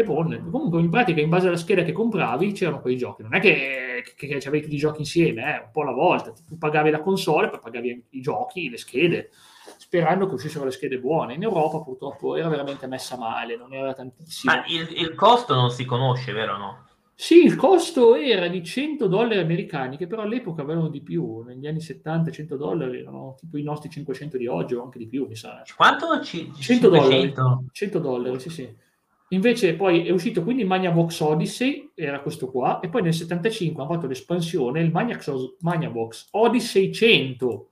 [0.00, 0.48] e Pawn.
[0.50, 3.22] Comunque, in pratica, in base alla scheda che compravi, c'erano quei giochi.
[3.22, 6.32] Non è che, che, che avevi tutti i giochi insieme, eh, un po' alla volta.
[6.32, 9.30] Tu pagavi la console, poi pagavi i giochi, le schede,
[9.76, 11.34] sperando che uscissero le schede buone.
[11.34, 14.52] In Europa, purtroppo, era veramente messa male, non era tantissimo.
[14.52, 16.86] Ma il, il costo non si conosce, vero no?
[17.20, 21.42] Sì, il costo era di 100 dollari americani, che però all'epoca avevano di più.
[21.42, 25.08] Negli anni 70 100 dollari erano tipo i nostri 500 di oggi o anche di
[25.08, 25.64] più, mi sa.
[25.76, 26.06] Quanto?
[26.20, 27.34] C- 100 dollari.
[27.72, 28.86] 100 dollari, sì, sì.
[29.30, 33.82] Invece poi è uscito quindi il Magnavox Odyssey, era questo qua, e poi nel 75
[33.82, 37.70] hanno fatto l'espansione, il Magnavox Odyssey 100,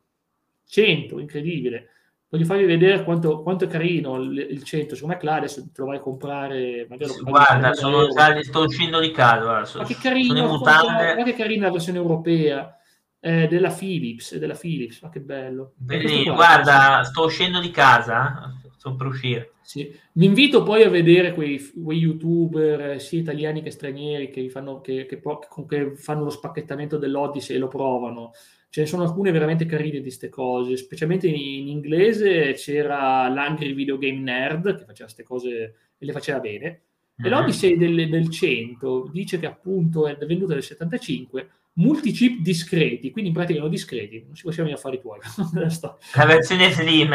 [0.66, 1.90] 100, incredibile.
[2.28, 5.80] Voglio farvi vedere quanto, quanto è carino il, il 100, secondo me Cla adesso te
[5.80, 6.86] lo vai a comprare.
[7.22, 9.64] Guarda, sono già, sto uscendo di casa.
[9.64, 12.76] So, ma che carino, guarda che carina la versione europea
[13.20, 15.72] eh, della Philips, della Philips, ma che bello.
[15.76, 19.52] Bellino, guarda, sto uscendo di casa, sto per uscire.
[19.62, 19.92] Sì.
[20.12, 24.80] Vi invito poi a vedere quei, quei youtuber, eh, sia italiani che stranieri, che fanno,
[24.80, 28.32] che, che, che fanno lo spacchettamento dell'Odyssey e lo provano.
[28.68, 33.72] Ce ne sono alcune veramente carine di queste cose, specialmente in, in, inglese c'era l'Angry
[33.72, 36.82] Video Game Nerd che faceva queste cose e le faceva bene.
[37.20, 37.32] Mm-hmm.
[37.32, 43.30] E l'Odyssey del, del 100 dice che appunto è venduta nel 75 multi-chip discreti, quindi
[43.30, 45.18] in pratica erano discreti, non si facevano gli affari tuoi.
[46.14, 47.14] la versione slim,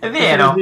[0.00, 0.54] è vero.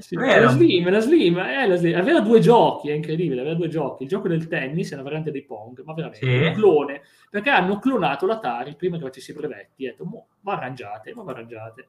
[0.00, 3.68] Sì, la Slim, la Slim, eh, la Slim, aveva due giochi, è incredibile, aveva due
[3.68, 6.46] giochi, il gioco del tennis è una variante dei Pong, ma veramente, sì.
[6.46, 10.54] un clone, perché hanno clonato l'Atari prima che facessi i brevetti, ha detto, mo, ma
[10.54, 11.88] arrangiate, ma arrangiate,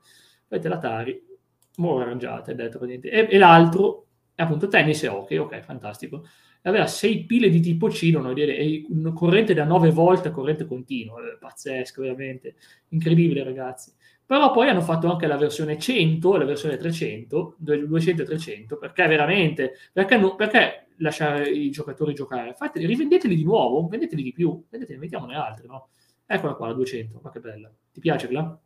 [0.49, 1.25] avete l'Atari,
[1.77, 4.05] mo arrangiate, detto, e, e l'altro,
[4.35, 6.25] appunto, tennis e hockey, ok, fantastico,
[6.69, 11.37] aveva sei pile di tipo C, non dire, corrente da 9 volte corrente continua, eh,
[11.39, 12.55] pazzesco, veramente,
[12.89, 13.93] incredibile ragazzi.
[14.25, 18.77] Però poi hanno fatto anche la versione 100 e la versione 300, 200 e 300,
[18.77, 22.55] perché veramente, perché, no, perché lasciare i giocatori giocare?
[22.55, 25.89] Fateli, rivendeteli di nuovo, vendeteli di più, vendeteli, mettiamone altri, no?
[26.25, 27.71] Eccola qua, la 200, ma che bella.
[27.93, 28.59] Ti piace quella?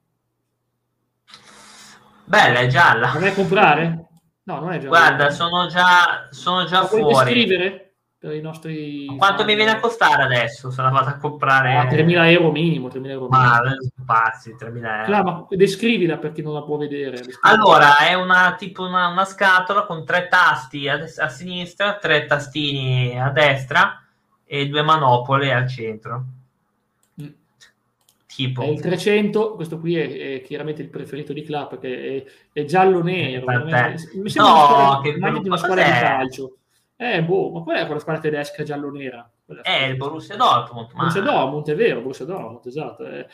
[2.23, 3.11] Bella, è gialla.
[3.13, 4.07] La vuoi comprare?
[4.43, 4.87] No, non è gialla.
[4.87, 7.03] Guarda, sono già, sono già fuori.
[7.03, 7.88] Vuoi scrivere?
[8.19, 9.05] Per i nostri...
[9.17, 11.77] Quanto mi viene a costare adesso se la vado a comprare?
[11.77, 13.49] Ah, 3.000 euro minimo, 3.000 euro minimo.
[13.49, 13.61] Ma
[14.05, 15.03] pazzi, 3.000 euro.
[15.05, 17.21] Claro, ma descrivila per chi non la può vedere.
[17.43, 23.17] Allora, è una, tipo una, una, scatola con tre tasti a, a, sinistra, tre tastini
[23.17, 24.03] a destra
[24.43, 26.25] e due manopole al centro.
[27.21, 27.27] Mm.
[28.27, 28.63] Tipo.
[28.63, 32.65] È il 300, questo qui è, è, chiaramente il preferito di Club perché è, è
[32.65, 33.45] giallo-nero.
[33.45, 36.53] Mi sembra no, una squadra, che una squadra di calcio.
[37.01, 39.31] Eh, boh, ma qual è quella squadra tedesca giallo-nera?
[39.61, 40.89] È il Borussia Dortmund.
[40.91, 41.03] Ma...
[41.03, 43.05] Borussia Dortmund, è vero, Borussia Dortmund, esatto.
[43.05, 43.25] Eh.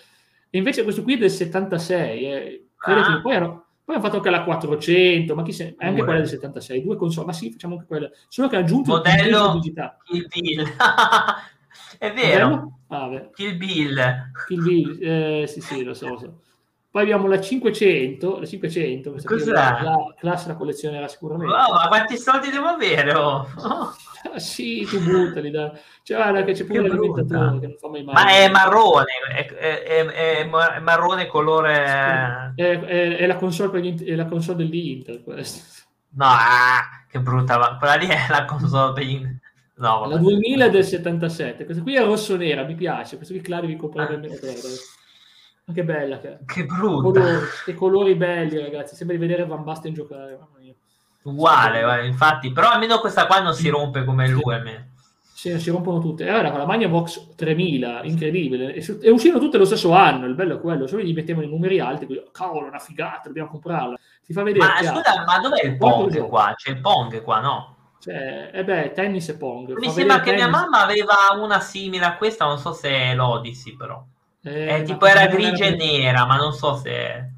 [0.51, 2.67] E invece questo qui è del 76, eh.
[2.75, 3.21] ah.
[3.21, 5.73] poi, hanno, poi, hanno, fatto anche la 400, ma chi se...
[5.79, 8.07] anche quella del 76, due console, ma sì, facciamo anche quella.
[8.27, 9.97] Solo che hanno aggiunto modello digitale.
[10.03, 10.63] Kill Bill.
[11.97, 12.81] è vero.
[12.89, 14.31] Ah, Kill Bill.
[14.45, 16.39] Kill Bill, eh, sì, sì, lo so, lo so.
[16.95, 19.51] Poi abbiamo la 500, la 500, questa Cos'è?
[19.51, 21.53] La, la classe la collezionerà sicuramente.
[21.53, 23.13] Wow, ma quanti soldi devo avere?
[23.13, 23.45] Oh.
[23.57, 25.51] Ah, sì, tu buttali.
[25.51, 25.77] Da...
[26.03, 28.23] Cioè, guarda che c'è pure l'alimentatore che non fa mai male.
[28.23, 32.53] Ma è marrone, è, è, è, è marrone colore...
[32.55, 35.83] È, la console, gli, è la console dell'Inter questa.
[36.11, 39.21] No, ah, che brutta, quella lì è la console per gli...
[39.79, 43.75] No, la 2000 del 77, questa qui è rosso-nera, mi piace, questo qui Clari vi
[43.75, 44.19] comprare ah.
[44.19, 44.37] per ma
[45.73, 47.19] che bella che, che brutta.
[47.19, 48.95] Colori, che colori belli, ragazzi.
[48.95, 50.37] Sembra di vedere Van Basten giocare.
[51.23, 54.93] Uguale, infatti, però almeno questa qua non si rompe come l'UM.
[55.33, 56.25] Sì, si rompono tutte.
[56.25, 58.73] E ora con la Magna Box 3000, incredibile.
[58.73, 60.87] E, e uscivano tutte lo stesso anno, il bello è quello.
[60.87, 63.97] Solo gli mettevano i numeri alti, quindi, cavolo, una figata, dobbiamo comprarla.
[64.23, 64.65] Ti fa vedere.
[64.65, 66.53] Ma scusa, ma dov'è il Pong qua?
[66.55, 67.75] C'è il Pong qua, no?
[67.99, 69.75] Cioè, eh beh, tennis e Pong.
[69.77, 70.41] Mi sembra che tennis.
[70.41, 74.03] mia mamma aveva una simile a questa, non so se è l'Odyssey, però.
[74.45, 77.33] Eh, eh, tipo era grigia e nera, ma non so se...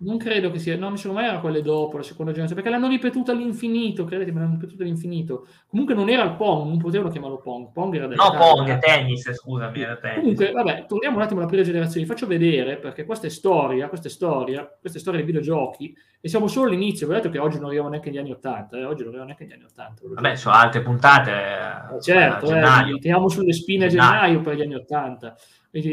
[0.00, 2.92] Non credo che sia, no, secondo me era quelle dopo, la seconda generazione, perché l'hanno
[2.92, 5.48] ripetuta all'infinito, credetemi, l'hanno ripetuta all'infinito.
[5.66, 8.78] Comunque non era il Pong, non potevano chiamarlo Pong, Pong era del No, Pong, è
[8.78, 10.20] tennis, scusami, era tennis.
[10.20, 13.88] Comunque, vabbè, torniamo un attimo alla prima generazione, vi faccio vedere, perché questa è storia,
[13.88, 17.56] questa è storia, questa è storia dei videogiochi, e siamo solo all'inizio, detto che oggi
[17.56, 18.84] non arriviamo neanche agli anni 80, eh?
[18.84, 20.02] oggi non arriviamo neanche agli anni 80.
[20.14, 21.32] Vabbè, sono altre puntate.
[21.32, 25.36] Eh, certo, eh, teniamo sulle spine a gennaio per gli anni 80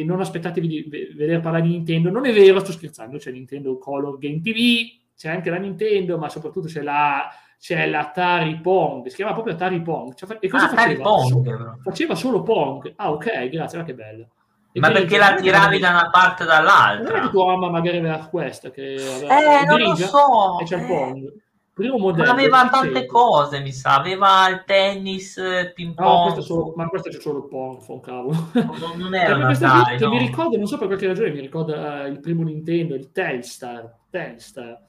[0.04, 0.84] non aspettatevi di
[1.16, 2.10] vedere parlare di Nintendo.
[2.10, 6.30] Non è vero, sto scherzando, c'è Nintendo Color Game TV, c'è anche la Nintendo, ma
[6.30, 10.14] soprattutto c'è la c'è l'Atari Pong, si chiama proprio Atari Pong.
[10.14, 11.04] Cioè, e cosa ah, faceva?
[11.04, 12.94] Pong, faceva solo Pong.
[12.98, 14.28] Ah, ok, grazie, ma che bello.
[14.72, 17.12] E ma perché la tiravi da una parte o dall'altra?
[17.12, 20.60] Non è che tua mamma magari aveva questa che aveva eh, non lo so.
[20.60, 21.44] E c'è il Pong
[21.76, 22.24] primo modello.
[22.24, 23.98] Ma aveva tante cose, mi sa.
[23.98, 25.40] Aveva il tennis,
[25.76, 26.08] ping pong.
[26.08, 28.50] No, questo solo, ma questo c'è solo il pong, fa un cavolo.
[28.54, 30.10] Non, non era una Atari, no.
[30.10, 33.94] mi ricordo, non so per qualche ragione, mi ricorda uh, il primo Nintendo, il Telstar.
[34.10, 34.84] Telstar.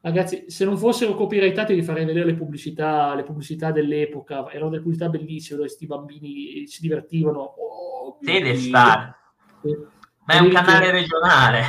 [0.00, 4.50] Ragazzi, se non fossero copyrightati vi farei vedere le pubblicità, le pubblicità dell'epoca.
[4.50, 7.40] Erano delle pubblicità bellissime dove questi bambini si divertivano.
[7.40, 9.14] Oh, Telstar.
[9.62, 9.76] Sì.
[10.24, 11.64] Ma è un canale regionale.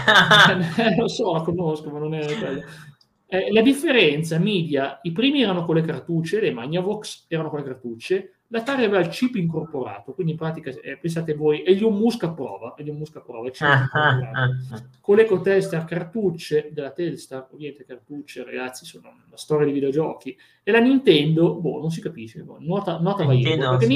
[0.81, 2.61] Eh, lo so, lo conosco, ma non è quello.
[3.33, 7.65] Eh, la differenza media, i primi erano con le cartucce, le Magnavox erano con le
[7.65, 12.33] cartucce, l'Atari aveva il chip incorporato, quindi in pratica eh, pensate voi, Elion Musk a
[12.33, 13.49] prova, Elion Musk a prova,
[14.99, 20.69] con le coteste cartucce della Telstar, ovviamente cartucce ragazzi sono una storia di videogiochi, e
[20.69, 23.91] la Nintendo, boh, non si capisce, boh, nota, nota Nintendo, perché sì.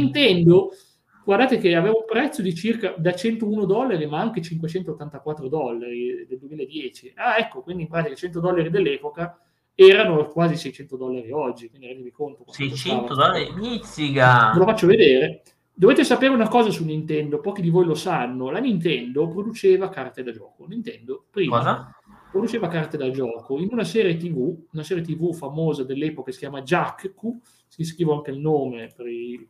[1.26, 6.38] Guardate che aveva un prezzo di circa da 101 dollari, ma anche 584 dollari del
[6.38, 9.36] 2010, ah ecco, quindi in pratica 100 dollari dell'epoca,
[9.74, 12.46] erano quasi 600 dollari oggi, quindi rendevi conto.
[12.48, 14.52] 600 dollari, mizziga!
[14.54, 15.42] Ve lo faccio vedere.
[15.74, 20.22] Dovete sapere una cosa su Nintendo, pochi di voi lo sanno, la Nintendo produceva carte
[20.22, 20.68] da gioco.
[20.68, 21.96] Nintendo prima cosa?
[22.36, 26.40] produceva carte da gioco in una serie TV, una serie TV famosa dell'epoca che si
[26.40, 27.30] chiama Jack Q,
[27.68, 29.48] si scrive anche il nome per i,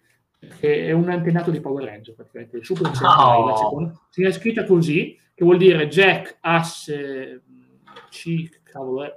[0.60, 4.08] che è un antenato di Power Ranger praticamente, il Super oh.
[4.10, 7.44] si è scritta così, che vuol dire Jack, asse,
[8.10, 9.14] C, cavolo è,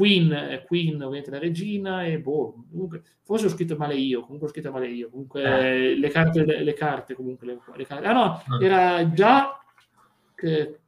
[0.00, 4.50] Queen, Queen ovviamente la regina e boh, comunque, forse ho scritto male io, comunque ho
[4.50, 5.94] scritto male io, comunque eh.
[5.94, 8.06] le, carte, le, le, carte, comunque le, le carte.
[8.06, 8.62] Ah no, mm.
[8.62, 9.62] era già
[10.34, 10.80] che,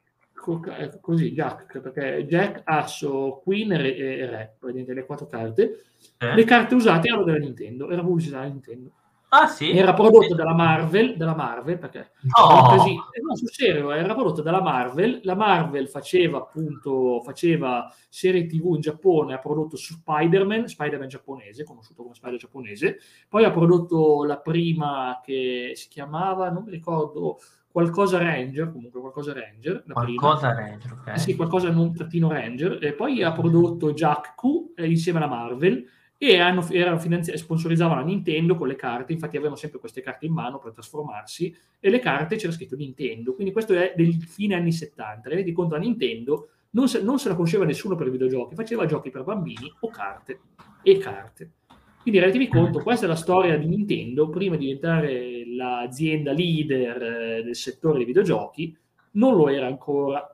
[0.79, 4.57] eh, così, Jack, perché Jack, Asso, Queen e, e Re,
[4.95, 5.85] le quattro carte.
[6.19, 6.35] Eh.
[6.35, 8.93] Le carte usate erano della Nintendo, era pubblicità della Nintendo.
[9.35, 9.71] Ah, sì?
[9.71, 12.77] Era prodotto dalla Marvel, dalla Marvel perché no.
[12.77, 15.21] Così, eh, no, sul serio, era prodotto dalla Marvel.
[15.23, 22.03] La Marvel faceva appunto faceva serie TV in Giappone, ha prodotto Spider-Man, Spider-Man giapponese, conosciuto
[22.03, 22.99] come Spider giapponese.
[23.27, 27.39] Poi ha prodotto la prima che si chiamava, non mi ricordo,
[27.71, 29.83] qualcosa Ranger, comunque qualcosa Ranger.
[29.91, 30.69] qualcosa prima.
[30.69, 31.19] Ranger, ok.
[31.19, 32.85] Sì, qualcosa non trattino Ranger.
[32.85, 35.89] E poi ha prodotto Jack Q eh, insieme alla Marvel
[36.25, 40.33] e hanno, erano finanzi- sponsorizzavano Nintendo con le carte, infatti avevano sempre queste carte in
[40.33, 44.71] mano per trasformarsi e le carte c'era scritto Nintendo, quindi questo è del fine anni
[44.71, 48.55] 70, rendi conto la Nintendo non se, non se la conosceva nessuno per i videogiochi,
[48.55, 50.39] faceva giochi per bambini o carte
[50.85, 51.51] e carte.
[52.03, 57.43] Quindi rendetevi conto, questa è la storia di Nintendo, prima di diventare l'azienda leader eh,
[57.43, 58.77] del settore dei videogiochi,
[59.15, 60.32] non lo era ancora,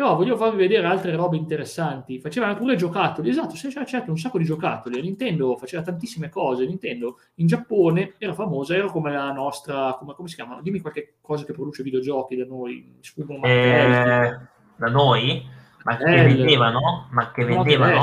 [0.00, 2.20] però voglio farvi vedere altre robe interessanti.
[2.20, 4.98] Facevano pure giocattoli, esatto, c'era certo un sacco di giocattoli.
[4.98, 6.64] Nintendo faceva tantissime cose.
[6.64, 10.58] Nintendo in Giappone era famosa, era come la nostra, come, come si chiama?
[10.62, 12.96] Dimmi qualche cosa che produce videogiochi da noi.
[13.00, 14.38] Sfuggono eh,
[14.76, 15.46] da noi?
[15.84, 17.08] Ma che vendevano?
[17.10, 18.00] Ma che vendevano?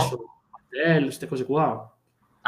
[0.52, 1.97] Mattel, queste cose qua.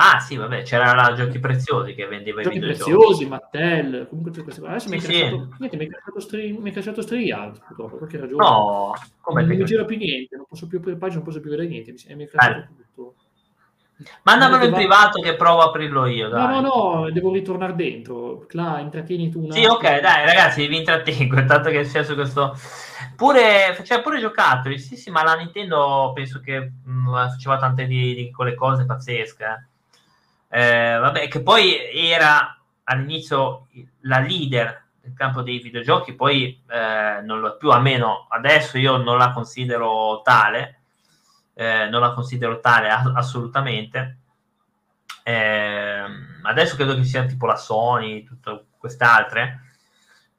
[0.01, 2.91] Ah sì, vabbè, c'era la Giochi Preziosi che vendeva Giochi i videogiochi.
[2.91, 4.71] Preziosi, Mattel, comunque c'è queste cose.
[4.71, 5.57] Adesso sì, mi, è cacciato, sì.
[5.59, 8.41] mi è cacciato Stray, mi cacciato Stray Art, purtroppo, perché ragione.
[8.41, 11.49] No, come non mi gira più niente, non posso più aprire pagina, non posso più
[11.49, 12.67] vedere niente, mi, è cacciato eh.
[12.95, 13.15] tutto.
[14.23, 16.29] Mandamelo in privato che provo a aprirlo io.
[16.29, 16.47] Dai.
[16.47, 18.45] No, no, no, devo ritornare dentro.
[18.47, 19.51] Cla, intrattieni tu.
[19.51, 21.37] Sì, ok, dai, ragazzi, vi intrattengo.
[21.37, 22.57] Intanto che sia su questo.
[23.17, 24.79] Pure faceva pure giocattoli.
[24.79, 29.67] Sì, sì, ma la Nintendo penso che mh, faceva tante di, di quelle cose pazzesche.
[30.49, 30.93] Eh.
[30.95, 33.67] Eh, vabbè, che poi era all'inizio
[34.01, 38.97] la leader nel campo dei videogiochi, poi eh, non lo è più, almeno adesso io
[38.97, 40.81] non la considero tale,
[41.53, 44.17] eh, non la considero tale a- assolutamente.
[45.23, 46.03] Eh,
[46.43, 49.61] adesso credo che sia tipo la Sony, tutte queste altre.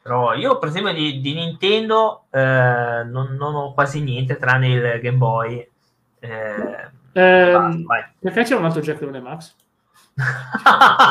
[0.02, 5.00] Però io, per esempio, di, di Nintendo eh, non, non, ho quasi niente tranne il
[5.00, 5.70] Game Boy.
[6.18, 7.86] Eh, ehm,
[8.18, 9.54] perché c'è un altro Jack Max?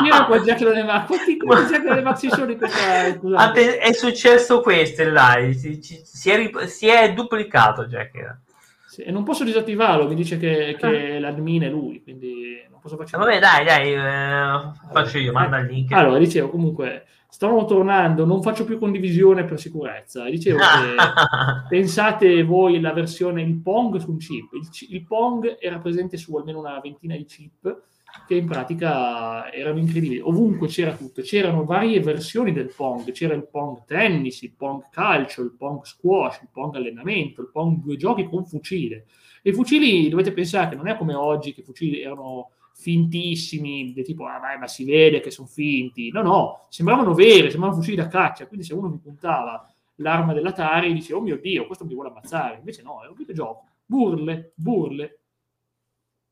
[0.04, 3.52] Io con Jack Lonemax, quanti, quanti Jack Lonemax ci sono in questa...
[3.52, 8.38] È successo questo, là, si, si, è, si è duplicato Jack.
[8.86, 11.20] Sì, e non posso disattivarlo, mi dice che, che ah.
[11.20, 13.08] l'admin è lui, quindi non posso fare...
[13.10, 15.92] Vabbè dai, dai, eh, faccio io, manda il link.
[15.92, 20.28] Allora, dicevo, comunque, stavano tornando, non faccio più condivisione per sicurezza.
[20.28, 20.94] Dicevo che
[21.68, 24.52] pensate voi la versione, il Pong su un chip.
[24.52, 27.82] Il, il Pong era presente su almeno una ventina di chip,
[28.26, 30.20] che in pratica erano incredibili.
[30.20, 35.42] Ovunque c'era tutto, c'erano varie versioni del Pong, c'era il Pong tennis, il Pong calcio,
[35.42, 39.06] il Pong squash, il Pong allenamento, il Pong due giochi con fucile.
[39.42, 43.92] E i fucili dovete pensare che non è come oggi che i fucili erano fintissimi,
[43.92, 46.10] del tipo, ah, vai, ma si vede che sono finti.
[46.10, 48.46] No, no, sembravano veri, sembravano fucili da caccia.
[48.46, 52.56] Quindi se uno mi puntava l'arma dell'Atari, dice, oh mio Dio, questo mi vuole ammazzare.
[52.56, 53.64] Invece no, è un videogioco.
[53.84, 55.18] Burle, burle.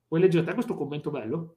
[0.09, 1.57] Vuoi leggere te questo commento bello?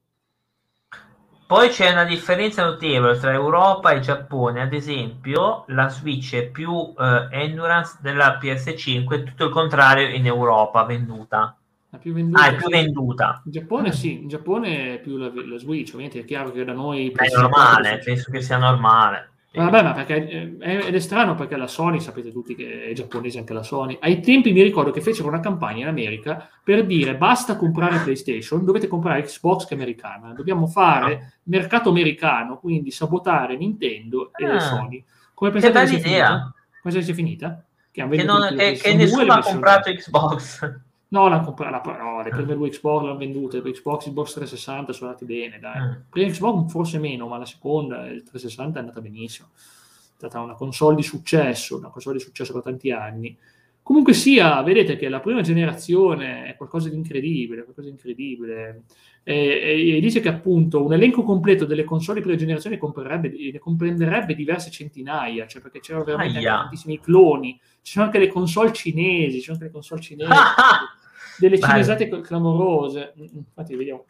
[1.52, 6.94] Poi c'è una differenza notevole tra Europa e Giappone, ad esempio la Switch è più
[6.98, 11.54] eh, endurance della PS5, tutto il contrario in Europa venduta.
[11.90, 13.42] La più venduta, ah, è più venduta.
[13.44, 16.72] In Giappone sì, in Giappone è più la, la Switch, ovviamente è chiaro che da
[16.72, 17.12] noi...
[17.14, 19.31] È normale, penso che sia normale.
[19.54, 23.38] Vabbè, ma perché eh, ed è strano perché la Sony, sapete tutti che è giapponese
[23.38, 23.98] anche la Sony.
[24.00, 28.64] Ai tempi mi ricordo che fecero una campagna in America per dire basta comprare PlayStation,
[28.64, 30.32] dovete comprare Xbox che è americana.
[30.32, 31.32] Dobbiamo fare ah.
[31.44, 34.58] mercato americano, quindi sabotare Nintendo e ah.
[34.58, 35.04] Sony.
[35.34, 36.26] Come pensate che, sia idea.
[36.26, 36.54] finita?
[36.80, 37.64] Come sia finita?
[37.90, 40.80] Che, che, non, che, che nessuno ha comprato Xbox.
[41.12, 45.10] No, l'hanno comprato, no, le prime due Xbox l'hanno vendute, le Xbox Xbox 360 sono
[45.10, 45.80] andate bene, dai.
[45.80, 45.92] Mm.
[46.08, 49.48] Prima Xbox forse meno, ma la seconda, il 360 è andata benissimo.
[49.52, 53.36] È stata una console di successo, una console di successo per tanti anni.
[53.82, 58.84] Comunque sia, vedete che la prima generazione è qualcosa di incredibile, qualcosa di incredibile.
[59.22, 63.58] E, e, e dice che appunto un elenco completo delle console di prima generazione ne
[63.58, 67.60] comprenderebbe diverse centinaia, cioè perché c'erano veramente tantissimi cloni.
[67.82, 70.30] Ci sono anche le console cinesi, ci sono anche le console cinesi.
[71.42, 73.14] delle cinesate clamorose.
[73.18, 74.04] Mm, mm, infatti, vediamo.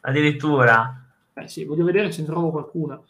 [0.00, 1.04] Addirittura.
[1.34, 3.00] Eh sì, voglio vedere se ne trovo qualcuna.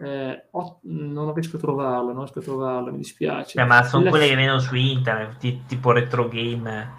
[0.00, 3.60] Eh, oh, non riesco a trovarla, non riesco a trovarla, mi dispiace.
[3.60, 4.10] Eh, ma sono La...
[4.10, 6.92] quelle che vengono su internet, tipo retro game.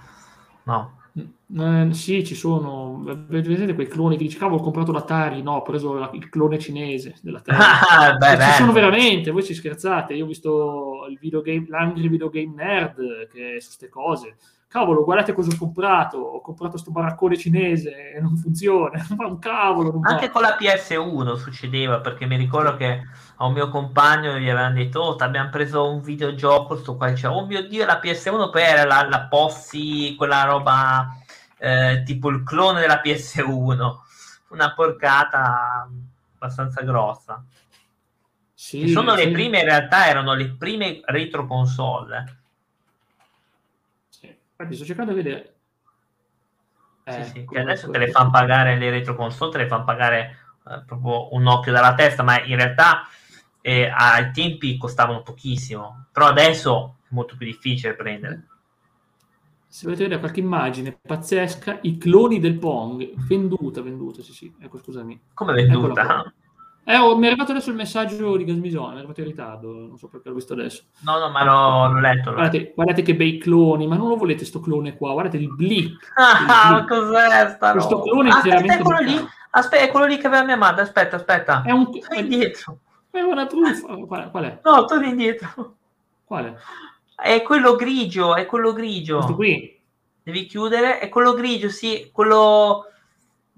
[0.64, 0.98] No.
[1.18, 3.02] Mm, eh, sì, ci sono.
[3.02, 5.42] Vedete quei cloni che dici, cavolo, ho comprato l'Atari.
[5.42, 7.58] No, ho preso la, il clone cinese dell'Atari.
[7.62, 10.14] Ah, beh, ci sono veramente, voi ci scherzate.
[10.14, 14.36] Io ho visto il videogame, l'Angry Video Game Nerd che è su queste cose
[14.70, 19.40] cavolo, guardate cosa ho comprato, ho comprato sto baraccone cinese e non funziona, ma un
[19.40, 19.92] cavolo.
[19.92, 20.32] Non Anche va.
[20.32, 23.02] con la PS1 succedeva, perché mi ricordo che
[23.38, 27.34] a un mio compagno gli avevano detto, oh, abbiamo preso un videogioco, sto qua diceva,
[27.34, 31.18] oh mio Dio, la PS1 poi era la, la Possi, quella roba
[31.58, 33.96] eh, tipo il clone della PS1,
[34.50, 35.90] una porcata
[36.36, 37.44] abbastanza grossa.
[38.54, 39.26] Sì, sono sì.
[39.26, 42.38] le prime, in realtà erano le prime retro console
[44.60, 45.56] Infatti sto cercando di vedere.
[47.06, 49.86] Eh, sì, sì, che adesso te le fanno pagare le retro console, te le fanno
[49.86, 50.38] pagare
[50.68, 53.08] eh, proprio un occhio dalla testa, ma in realtà
[53.62, 58.48] eh, ai tempi costavano pochissimo, però adesso è molto più difficile prendere.
[59.66, 64.78] Se volete vedere qualche immagine pazzesca, i cloni del Pong, venduta, venduta, sì sì, ecco
[64.78, 65.22] scusami.
[65.34, 66.34] Come venduta?
[66.84, 69.72] Eh, oh, mi è arrivato adesso il messaggio di Gasmisone, mi è arrivato in ritardo,
[69.72, 70.84] non so perché l'ho visto adesso.
[71.02, 72.30] No, no, ma l'ho, l'ho letto.
[72.30, 75.54] L'ho guardate, guardate, che bei cloni, ma non lo volete sto clone qua, guardate il
[75.54, 75.98] blip.
[76.18, 78.78] Ah, cos'è sta Questo clone è veramente...
[78.78, 79.28] È quello lì?
[79.52, 81.62] Aspetta, è quello lì che aveva mia madre, aspetta, aspetta.
[81.64, 81.90] È un...
[82.08, 82.80] È indietro.
[83.12, 83.96] È una truffa.
[83.96, 84.60] Qual, qual è?
[84.64, 85.76] No, torni indietro.
[86.24, 86.58] Quale?
[87.16, 89.16] È quello grigio, è quello grigio.
[89.18, 89.80] Questo qui?
[90.24, 92.86] Devi chiudere, è quello grigio, sì, quello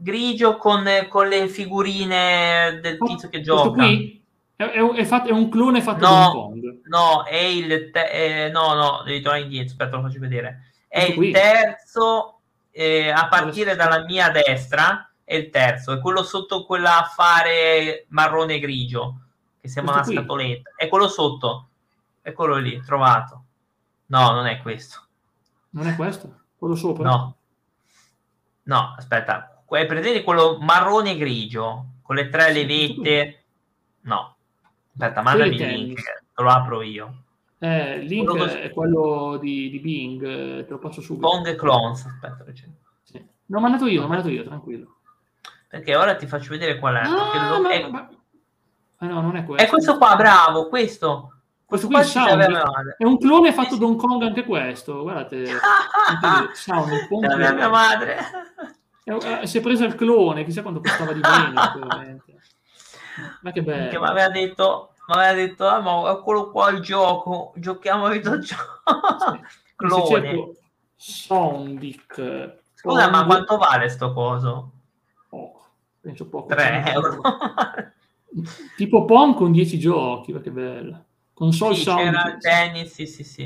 [0.02, 3.84] grigio con, con le figurine del tizio che gioca.
[3.84, 4.24] Qui?
[4.56, 6.54] È, è, fatto, è, un clone fatto no.
[6.88, 10.72] No, è il te- eh, no, no, devi tornare indietro, aspetta, lo faccio vedere.
[10.88, 11.32] È Questo il qui?
[11.32, 12.40] terzo
[12.72, 19.22] eh, a partire dalla mia destra, è il terzo, è quello sotto quell'affare marrone grigio
[19.62, 20.30] che sembra Questo una qui?
[20.30, 20.72] scatoletta.
[20.76, 21.68] È quello sotto,
[22.22, 23.44] è quello lì, trovato.
[24.08, 25.06] No, non è questo.
[25.72, 26.40] Non è questo?
[26.58, 27.10] Quello sopra?
[27.10, 27.36] No.
[28.64, 33.44] No, aspetta, è presente quello marrone grigio con le tre levette?
[34.02, 34.36] No,
[34.92, 36.02] aspetta, mandami il link,
[36.36, 37.24] lo apro io.
[37.60, 41.28] Eh, il link quello è quello di, di Bing, te lo passo subito.
[41.28, 42.44] Bong Clones, aspetta.
[43.04, 43.24] Sì.
[43.46, 44.96] L'ho mandato io, l'ho mandato io, tranquillo.
[45.68, 47.02] Perché ora ti faccio vedere qual è.
[47.02, 47.62] Ah, lo...
[47.62, 47.88] ma, è...
[47.88, 48.10] Ma...
[48.98, 49.66] Ah, no, non è questo.
[49.66, 51.36] È questo qua, bravo, questo.
[51.66, 52.42] Questo qui è, Sound.
[52.98, 55.46] è un clone fatto da Hong Kong anche questo, guardate.
[56.52, 58.18] Sound, la mia madre.
[59.04, 61.88] Eh, si è preso il clone, chissà quanto costava di meno.
[63.42, 63.90] ma che bello.
[63.90, 68.12] Che mi aveva detto, mi aveva detto ah, ma eccolo qua il gioco, giochiamo a
[68.12, 68.82] videogioco.
[69.20, 69.40] Sì.
[69.76, 70.52] clone.
[70.96, 72.60] Sondic.
[72.76, 74.72] Scusa, ma quanto vale sto coso?
[75.28, 75.66] Poco,
[76.00, 76.48] penso poco.
[76.48, 77.22] 3 euro.
[78.78, 81.06] tipo Pong con 10 giochi, ma che bello.
[81.34, 82.04] Console sì, Sound.
[82.04, 83.46] C'era tennis, sì, sì, sì.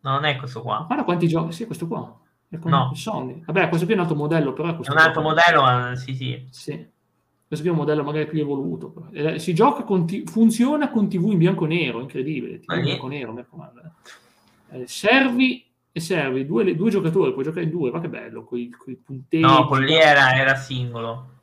[0.00, 0.84] No, non è questo qua.
[0.86, 2.20] Guarda quanti giochi, sì, questo qua.
[2.62, 2.92] No.
[2.94, 3.42] Sony.
[3.44, 4.76] Vabbè, questo qui è un altro modello, però...
[4.76, 6.46] È un altro modello, ma sì, sì.
[6.50, 6.90] Sì.
[7.52, 9.08] Questo qui è un modello magari più evoluto.
[9.12, 12.60] Eh, si gioca con t- funziona con TV in bianco e nero, incredibile.
[12.60, 13.80] TV in bianco e nero, mi raccomando.
[14.70, 14.80] Eh.
[14.80, 18.58] eh, servi e servi due, due, giocatori, puoi giocare in due, ma che bello, con
[18.58, 18.70] i
[19.04, 19.42] punteggi.
[19.42, 21.40] No, quello lì era, era singolo.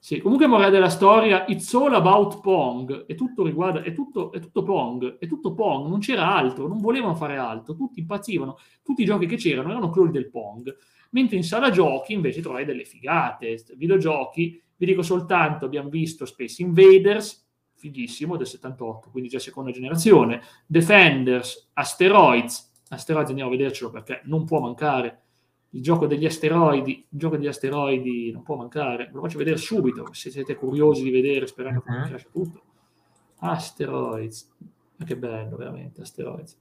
[0.00, 4.38] Sì, comunque morale della storia, it's all about Pong, è tutto riguarda, è tutto, è
[4.38, 9.02] tutto Pong, è tutto Pong, non c'era altro, non volevano fare altro, tutti impazzivano, tutti
[9.02, 10.74] i giochi che c'erano erano cloni del Pong,
[11.10, 16.62] mentre in sala giochi invece trovai delle figate, videogiochi, vi dico soltanto, abbiamo visto Space
[16.62, 17.44] Invaders,
[17.74, 24.44] fighissimo, del 78, quindi già seconda generazione, Defenders, Asteroids, Asteroids andiamo a vedercelo perché non
[24.44, 25.22] può mancare,
[25.70, 29.56] il gioco degli asteroidi, il gioco degli asteroidi non può mancare, ve lo faccio vedere
[29.58, 31.98] subito, se siete curiosi di vedere, sperando che uh-huh.
[32.00, 32.62] mi piace tutto.
[33.40, 34.50] Asteroids.
[34.96, 36.58] Ma che bello, veramente, Asteroids.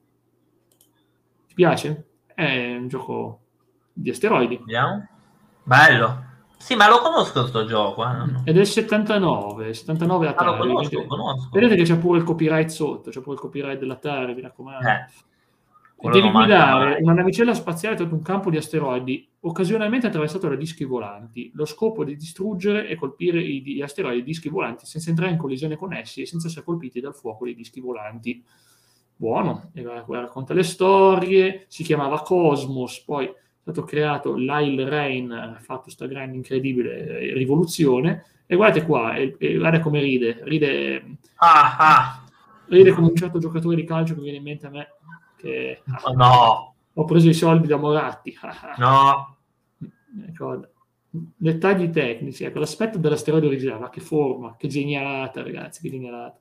[1.48, 2.08] Ti piace?
[2.34, 3.40] È un gioco
[3.94, 4.58] di asteroidi.
[4.58, 5.08] Vediamo.
[5.64, 6.26] Bello.
[6.58, 8.04] Sì, ma lo conosco questo gioco.
[8.04, 8.44] Eh?
[8.44, 10.50] È del 79, 79 Atari.
[10.50, 11.50] Ah, lo conosco, vedete, conosco.
[11.52, 14.88] vedete che c'è pure il copyright sotto, c'è pure il copyright dell'Atari, mi raccomando.
[14.88, 15.06] Eh.
[16.00, 21.50] Devi guidare una navicella spaziale tra un campo di asteroidi occasionalmente attraversato da dischi volanti.
[21.56, 25.32] Lo scopo è di distruggere e colpire gli asteroidi e i dischi volanti senza entrare
[25.32, 28.44] in collisione con essi e senza essere colpiti dal fuoco dei dischi volanti.
[29.16, 29.72] Buono,
[30.08, 36.06] racconta le storie, si chiamava Cosmos, poi è stato creato Lyle Rain, ha fatto sta
[36.06, 42.24] grande incredibile rivoluzione, e guardate qua, e, e guarda come ride, ride, ah, ah.
[42.68, 44.88] ride come un certo giocatore di calcio che viene in mente a me
[45.38, 46.76] che oh, no.
[46.94, 48.36] ho preso i soldi da Moratti.
[48.78, 49.38] no.
[50.28, 50.68] Ecco,
[51.10, 56.40] dettagli tecnici, ecco, l'aspetto dell'asteroide originale, ma che forma, che genialata, ragazzi, che genialata.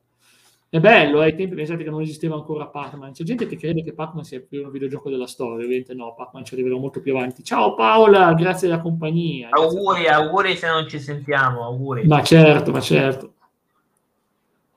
[0.68, 3.12] È bello, eh, ai tempi pensate che non esisteva ancora Pac-Man.
[3.12, 6.44] C'è gente che crede che Pac-Man sia più un videogioco della storia, ovviamente no, Pac-Man
[6.44, 7.44] ci arriverà molto più avanti.
[7.44, 9.48] Ciao Paola, grazie della compagnia.
[9.50, 12.06] Auguri, auguri se non ci sentiamo, auguri.
[12.06, 13.34] Ma certo, ma certo.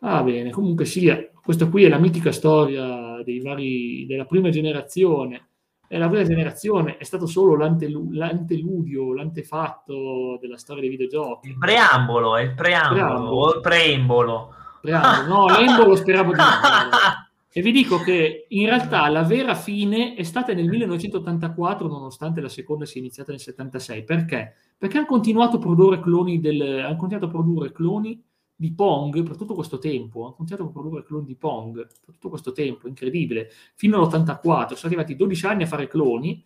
[0.02, 5.48] Ah bene, comunque sia, questa qui è la mitica storia dei vari, della prima generazione.
[5.88, 11.50] E la prima generazione è stato solo l'antelu- l'anteludio, l'antefatto della storia dei videogiochi.
[11.50, 13.36] Il preambolo, è il preambolo, preambolo.
[13.36, 14.54] o il preambolo.
[14.82, 15.28] preambolo.
[15.28, 16.44] No, l'embolo speravo di no.
[17.52, 22.48] E vi dico che in realtà la vera fine è stata nel 1984, nonostante la
[22.48, 24.04] seconda sia iniziata nel 76.
[24.04, 24.54] Perché?
[24.78, 28.24] Perché hanno continuato a produrre cloni del, hanno continuato a produrre cloni
[28.60, 32.28] di Pong per tutto questo tempo, hanno continuato a produrre cloni di Pong per tutto
[32.28, 36.46] questo tempo, incredibile, fino all'84, sono arrivati 12 anni a fare cloni,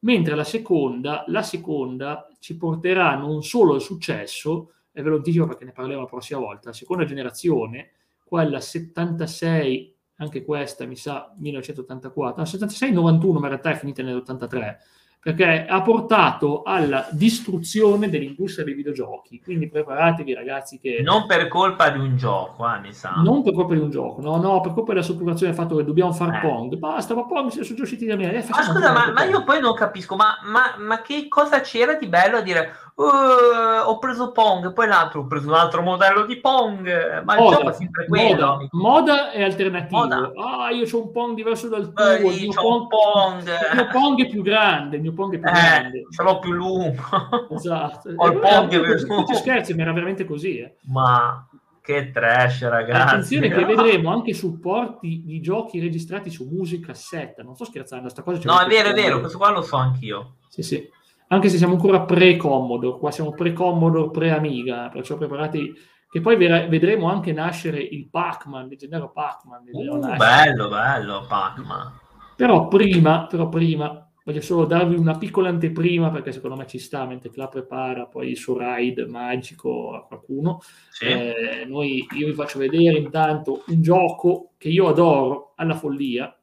[0.00, 5.48] mentre la seconda, la seconda ci porterà non solo al successo, e ve lo anticipo
[5.48, 7.90] perché ne parleremo la prossima volta, la seconda generazione,
[8.22, 14.76] quella 76, anche questa mi sa 1984, no, 76-91 ma in realtà è finita nell'83,
[15.20, 19.40] perché ha portato alla distruzione dell'industria dei videogiochi.
[19.42, 20.78] Quindi preparatevi, ragazzi.
[20.78, 21.00] Che...
[21.02, 23.14] Non per colpa di un gioco, eh, mi sa.
[23.16, 25.84] Non per colpa di un gioco, no, no, per colpa della saturazione del fatto che
[25.84, 26.40] dobbiamo fare eh.
[26.40, 26.76] Pong.
[26.76, 28.32] Basta, ma Pong sono già usciti da me.
[28.32, 31.94] Eh, ma scusa, ma, ma, io poi non capisco, ma, ma, ma che cosa c'era
[31.94, 36.26] di bello a dire Uh, ho preso Pong, poi l'altro ho preso un altro modello
[36.26, 38.46] di Pong, ma moda, il gioco è sempre quello.
[38.46, 40.00] Moda, moda è alternativo.
[40.00, 40.32] Moda.
[40.34, 42.04] Ah, io ho un Pong diverso dal tuo.
[42.04, 43.42] Eh, il, mio pong, pong.
[43.46, 46.06] il mio Pong è più grande, il mio Pong è più eh, grande.
[46.10, 47.02] Ce l'ho più lungo.
[47.54, 48.12] Esatto.
[48.16, 49.32] Ho il Pong è più lungo.
[49.32, 50.58] scherzi, ma era veramente così.
[50.58, 50.74] Eh.
[50.86, 51.48] Ma
[51.80, 53.00] che trash, ragazzi.
[53.00, 57.44] Attenzione che vedremo anche supporti di giochi registrati su musica cassetta.
[57.44, 60.38] Non sto scherzando, sta cosa No, è vero, è vero, questo qua lo so anch'io.
[60.48, 60.96] Sì, sì
[61.28, 65.72] anche se siamo ancora pre-Commodore, qua siamo pre-Commodore, pre-Amiga, perciò preparati
[66.10, 69.62] che poi vedremo anche nascere il Pac-Man, il leggendario Pac-Man.
[69.70, 71.92] Uh, bello, bello, Pac-Man.
[72.34, 77.04] Però prima, però prima, voglio solo darvi una piccola anteprima, perché secondo me ci sta,
[77.04, 80.60] mentre la prepara poi il suo ride magico a qualcuno.
[80.88, 81.04] Sì.
[81.04, 86.34] Eh, noi, io vi faccio vedere intanto un gioco che io adoro alla follia,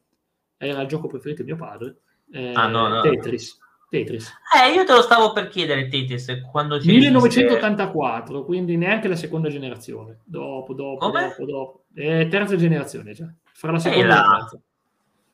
[0.57, 3.01] era il gioco preferito di mio padre, eh, ah, no, no.
[3.01, 3.63] Tetris.
[3.89, 4.31] Tetris.
[4.55, 9.49] Eh, io te lo stavo per chiedere Tetris quando c'è 1984, quindi neanche la seconda
[9.49, 10.19] generazione.
[10.23, 11.27] Dopo, dopo, Come?
[11.29, 11.83] dopo, dopo.
[11.93, 13.31] Eh, terza generazione già.
[13.53, 14.59] Fra la seconda e la terza.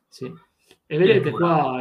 [0.08, 0.34] Sì.
[0.86, 1.78] E vedete qua,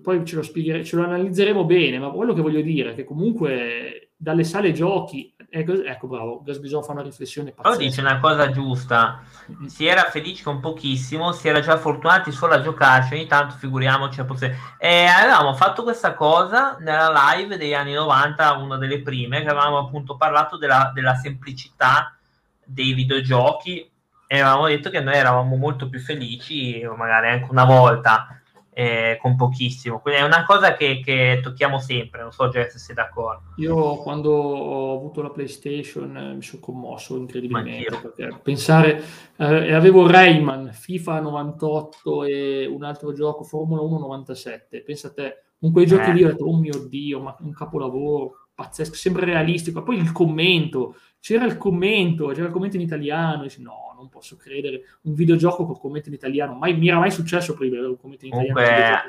[0.00, 3.02] poi ce lo, spieghere, ce lo analizzeremo bene, ma quello che voglio dire è che
[3.02, 7.76] comunque dalle sale giochi, ecco, ecco bravo, Gasbison fa una riflessione pazzesca.
[7.76, 9.22] Però dice una cosa giusta,
[9.66, 14.20] si era felici con pochissimo, si era già fortunati solo a giocarci, ogni tanto figuriamoci
[14.20, 14.56] a poter...
[14.78, 19.78] E avevamo fatto questa cosa nella live degli anni 90, una delle prime, che avevamo
[19.78, 22.16] appunto parlato della, della semplicità
[22.64, 23.90] dei videogiochi
[24.28, 28.35] e avevamo detto che noi eravamo molto più felici, magari anche una volta,
[28.78, 30.00] eh, con pochissimo.
[30.00, 33.54] Quindi è una cosa che, che, tocchiamo sempre, non so Jess se sei d'accordo.
[33.56, 39.02] Io quando ho avuto la PlayStation eh, mi sono commosso incredibilmente perché pensare,
[39.36, 45.44] eh, avevo Rayman, FIFA 98 e un altro gioco, Formula 1 97, pensa a te,
[45.58, 49.82] con quei giochi lì ho detto, oh mio Dio, ma un capolavoro, pazzesco, sembra realistico,
[49.82, 50.96] poi il commento,
[51.26, 55.66] c'era il commento, c'era il commento in italiano, dici, no, non posso credere, un videogioco
[55.66, 58.54] con commento in italiano, mai, mi era mai successo prima un commento in italiano.
[58.54, 59.04] Comunque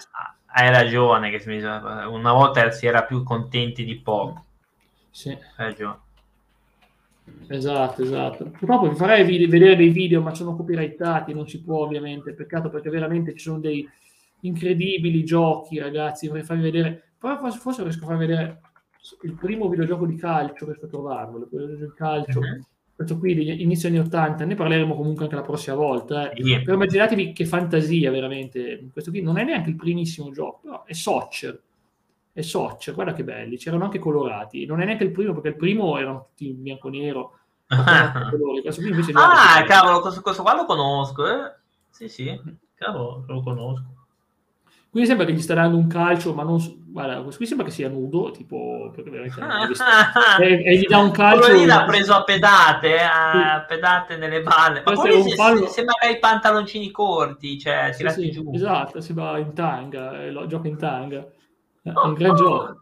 [0.47, 4.45] hai ragione, che una volta si era più contenti di poco.
[5.11, 5.30] Sì.
[5.30, 5.97] Hai ragione.
[7.49, 8.45] Esatto, esatto.
[8.45, 12.72] Purtroppo vi farei video, vedere dei video, ma sono copyrightati, non si può ovviamente, peccato
[12.72, 13.88] perché veramente ci sono dei
[14.39, 18.61] incredibili giochi, ragazzi, vorrei farvi vedere, però forse, forse riesco a farvi vedere
[19.22, 22.66] il primo videogioco di calcio, riesco a trovarlo, il videogioco di calcio, uh-huh
[22.97, 26.32] questo qui inizio anni 80, ne parleremo comunque anche la prossima volta.
[26.32, 26.43] Eh.
[26.43, 26.60] Sì.
[26.62, 28.89] Però immaginatevi che fantasia veramente.
[28.91, 31.62] Questo qui non è neanche il primissimo gioco, però è Soccer.
[32.34, 34.66] È Soccer, guarda che belli, c'erano anche colorati.
[34.66, 37.38] Non è neanche il primo, perché il primo erano tutti in bianco-nero.
[37.68, 41.53] invece ah, cavolo, questo, questo qua lo conosco, eh?
[41.91, 42.41] Sì, sì,
[42.74, 43.96] cavolo, lo conosco.
[44.89, 46.57] Qui sembra che gli sta dando un calcio, ma non.
[46.88, 48.89] Guarda, qui sembra che sia nudo, tipo.
[48.93, 49.39] Perché veramente
[50.41, 51.41] e, e, gli dà un calcio.
[51.41, 54.81] Quello lì l'ha preso a pedate, a pedate nelle balle.
[54.85, 55.67] Ma quello si, fallo...
[55.67, 58.51] sembra che ha i pantaloncini corti, cioè sì, tirati sì, giù.
[58.53, 61.27] Esatto, sembra in tanga, eh, lo, gioca in tanga.
[61.83, 62.35] È oh, un gran oh.
[62.35, 62.81] gioco.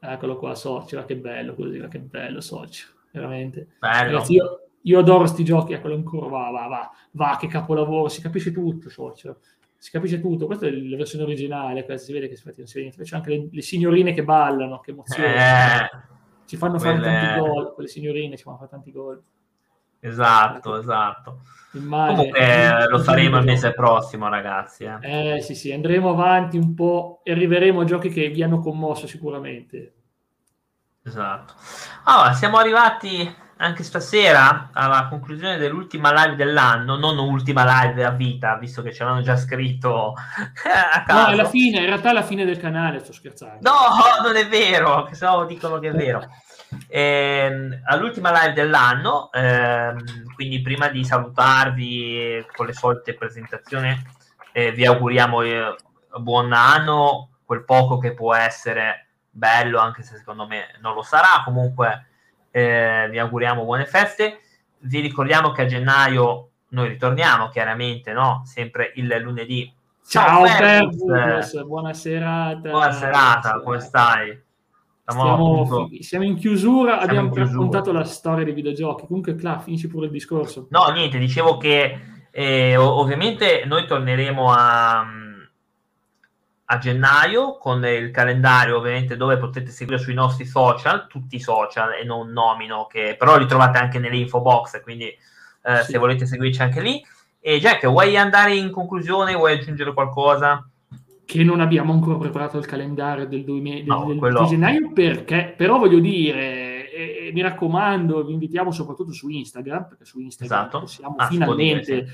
[0.00, 3.68] Eccolo qua, Soci, che bello così, che bello Soci, veramente.
[3.78, 4.10] Bello.
[4.10, 8.20] Ragazzi, io, io adoro questi giochi, eccolo ancora, va, va, va, va, che capolavoro, si
[8.20, 9.28] capisce tutto, Soci
[9.82, 10.46] si capisce tutto.
[10.46, 14.12] Questa è la versione originale, si vede che si fa c'è anche le, le, signorine
[14.12, 15.34] che ballano, che emozione.
[15.34, 15.90] Eh,
[16.46, 17.12] ci fanno fare quelle...
[17.12, 19.20] tanti gol, quelle signorine ci fanno fare tanti gol.
[19.98, 21.40] Esatto, esatto.
[21.72, 24.84] Immagine, Comunque lo faremo il mese prossimo, ragazzi.
[24.84, 25.34] Eh.
[25.34, 29.08] eh sì, sì, andremo avanti un po' e arriveremo a giochi che vi hanno commosso
[29.08, 29.94] sicuramente.
[31.02, 31.54] Esatto.
[32.04, 38.56] Allora, siamo arrivati anche stasera alla conclusione dell'ultima live dell'anno, non ultima live della vita,
[38.56, 40.14] visto che ce l'hanno già scritto
[40.92, 41.26] a caso.
[41.26, 43.70] No, è la fine, in realtà è la fine del canale, sto scherzando.
[43.70, 46.28] No, non è vero, che se no dicono che è vero.
[46.88, 53.96] Eh, all'ultima live dell'anno, ehm, quindi prima di salutarvi con le solite presentazioni,
[54.52, 55.74] eh, vi auguriamo eh,
[56.18, 61.42] buon anno, quel poco che può essere bello, anche se secondo me non lo sarà,
[61.44, 62.06] comunque
[62.52, 64.38] eh, vi auguriamo buone feste.
[64.78, 68.42] Vi ricordiamo che a gennaio noi ritorniamo, chiaramente, no?
[68.44, 69.72] Sempre il lunedì.
[70.06, 72.70] Ciao, Ciao Fergus, buona serata.
[72.70, 74.40] Buona serata, come stai?
[75.04, 77.56] Stiamo, siamo in chiusura, siamo abbiamo in chiusura.
[77.56, 79.06] raccontato la storia dei videogiochi.
[79.06, 80.66] Comunque, Cla, finisci pure il discorso.
[80.70, 82.00] No, niente, dicevo che
[82.30, 85.04] eh, ovviamente noi torneremo a
[86.72, 91.92] a gennaio con il calendario ovviamente dove potete seguire sui nostri social, tutti i social
[91.92, 95.92] e non nomino che però li trovate anche nelle info box, quindi eh, sì.
[95.92, 97.04] se volete seguirci anche lì.
[97.40, 99.34] E Jack, vuoi andare in conclusione?
[99.34, 100.66] Vuoi aggiungere qualcosa?
[101.24, 104.46] Che non abbiamo ancora preparato il calendario del, 2000, no, del, quello...
[104.46, 110.04] gennaio perché, però voglio dire, e, e mi raccomando, vi invitiamo soprattutto su Instagram, perché
[110.06, 110.80] su Instagram esatto.
[110.80, 112.06] possiamo ah, finalmente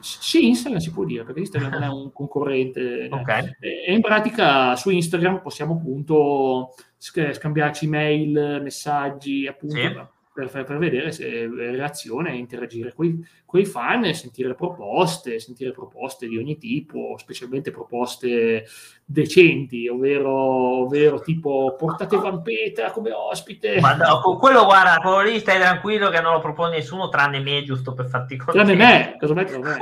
[0.00, 3.08] sì, Instagram si può dire, perché Instagram non è un concorrente.
[3.10, 3.56] Okay.
[3.60, 9.76] E in pratica su Instagram possiamo appunto scambiarci mail, messaggi, appunto.
[9.76, 10.16] Sì
[10.46, 16.36] per, per, vedere se reazione e interagire con i fan, sentire proposte, sentire proposte di
[16.36, 18.64] ogni tipo, specialmente proposte
[19.10, 23.80] decenti, ovvero, ovvero tipo portate Vampeta come ospite.
[23.80, 27.62] Ma no, quello guarda, quello lì stai tranquillo che non lo propone nessuno tranne me,
[27.62, 28.66] giusto per farti contento.
[28.66, 29.78] Tranne me, cosa metto me?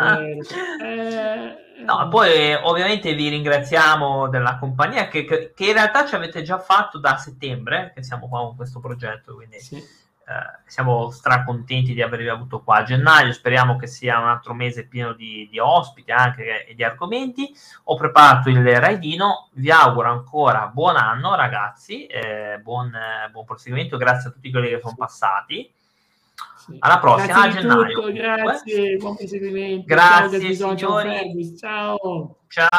[0.00, 6.14] eh, eh, No, poi ovviamente vi ringraziamo della compagnia che, che, che, in realtà ci
[6.14, 9.82] avete già fatto da settembre, che siamo qua con questo progetto, quindi sì.
[10.30, 14.86] Eh, siamo stracontenti di avervi avuto qua a gennaio, speriamo che sia un altro mese
[14.86, 17.52] pieno di, di ospiti anche e di argomenti.
[17.84, 22.92] Ho preparato il raidino, vi auguro ancora buon anno ragazzi, eh, buon,
[23.32, 25.68] buon proseguimento, grazie a tutti quelli che sono passati.
[26.78, 27.92] Alla prossima, grazie a gennaio.
[27.92, 29.84] Tutto, grazie, buon proseguimento.
[29.86, 31.56] Grazie, ciao, signori.
[31.56, 32.36] Ciao.
[32.46, 32.68] Ciao.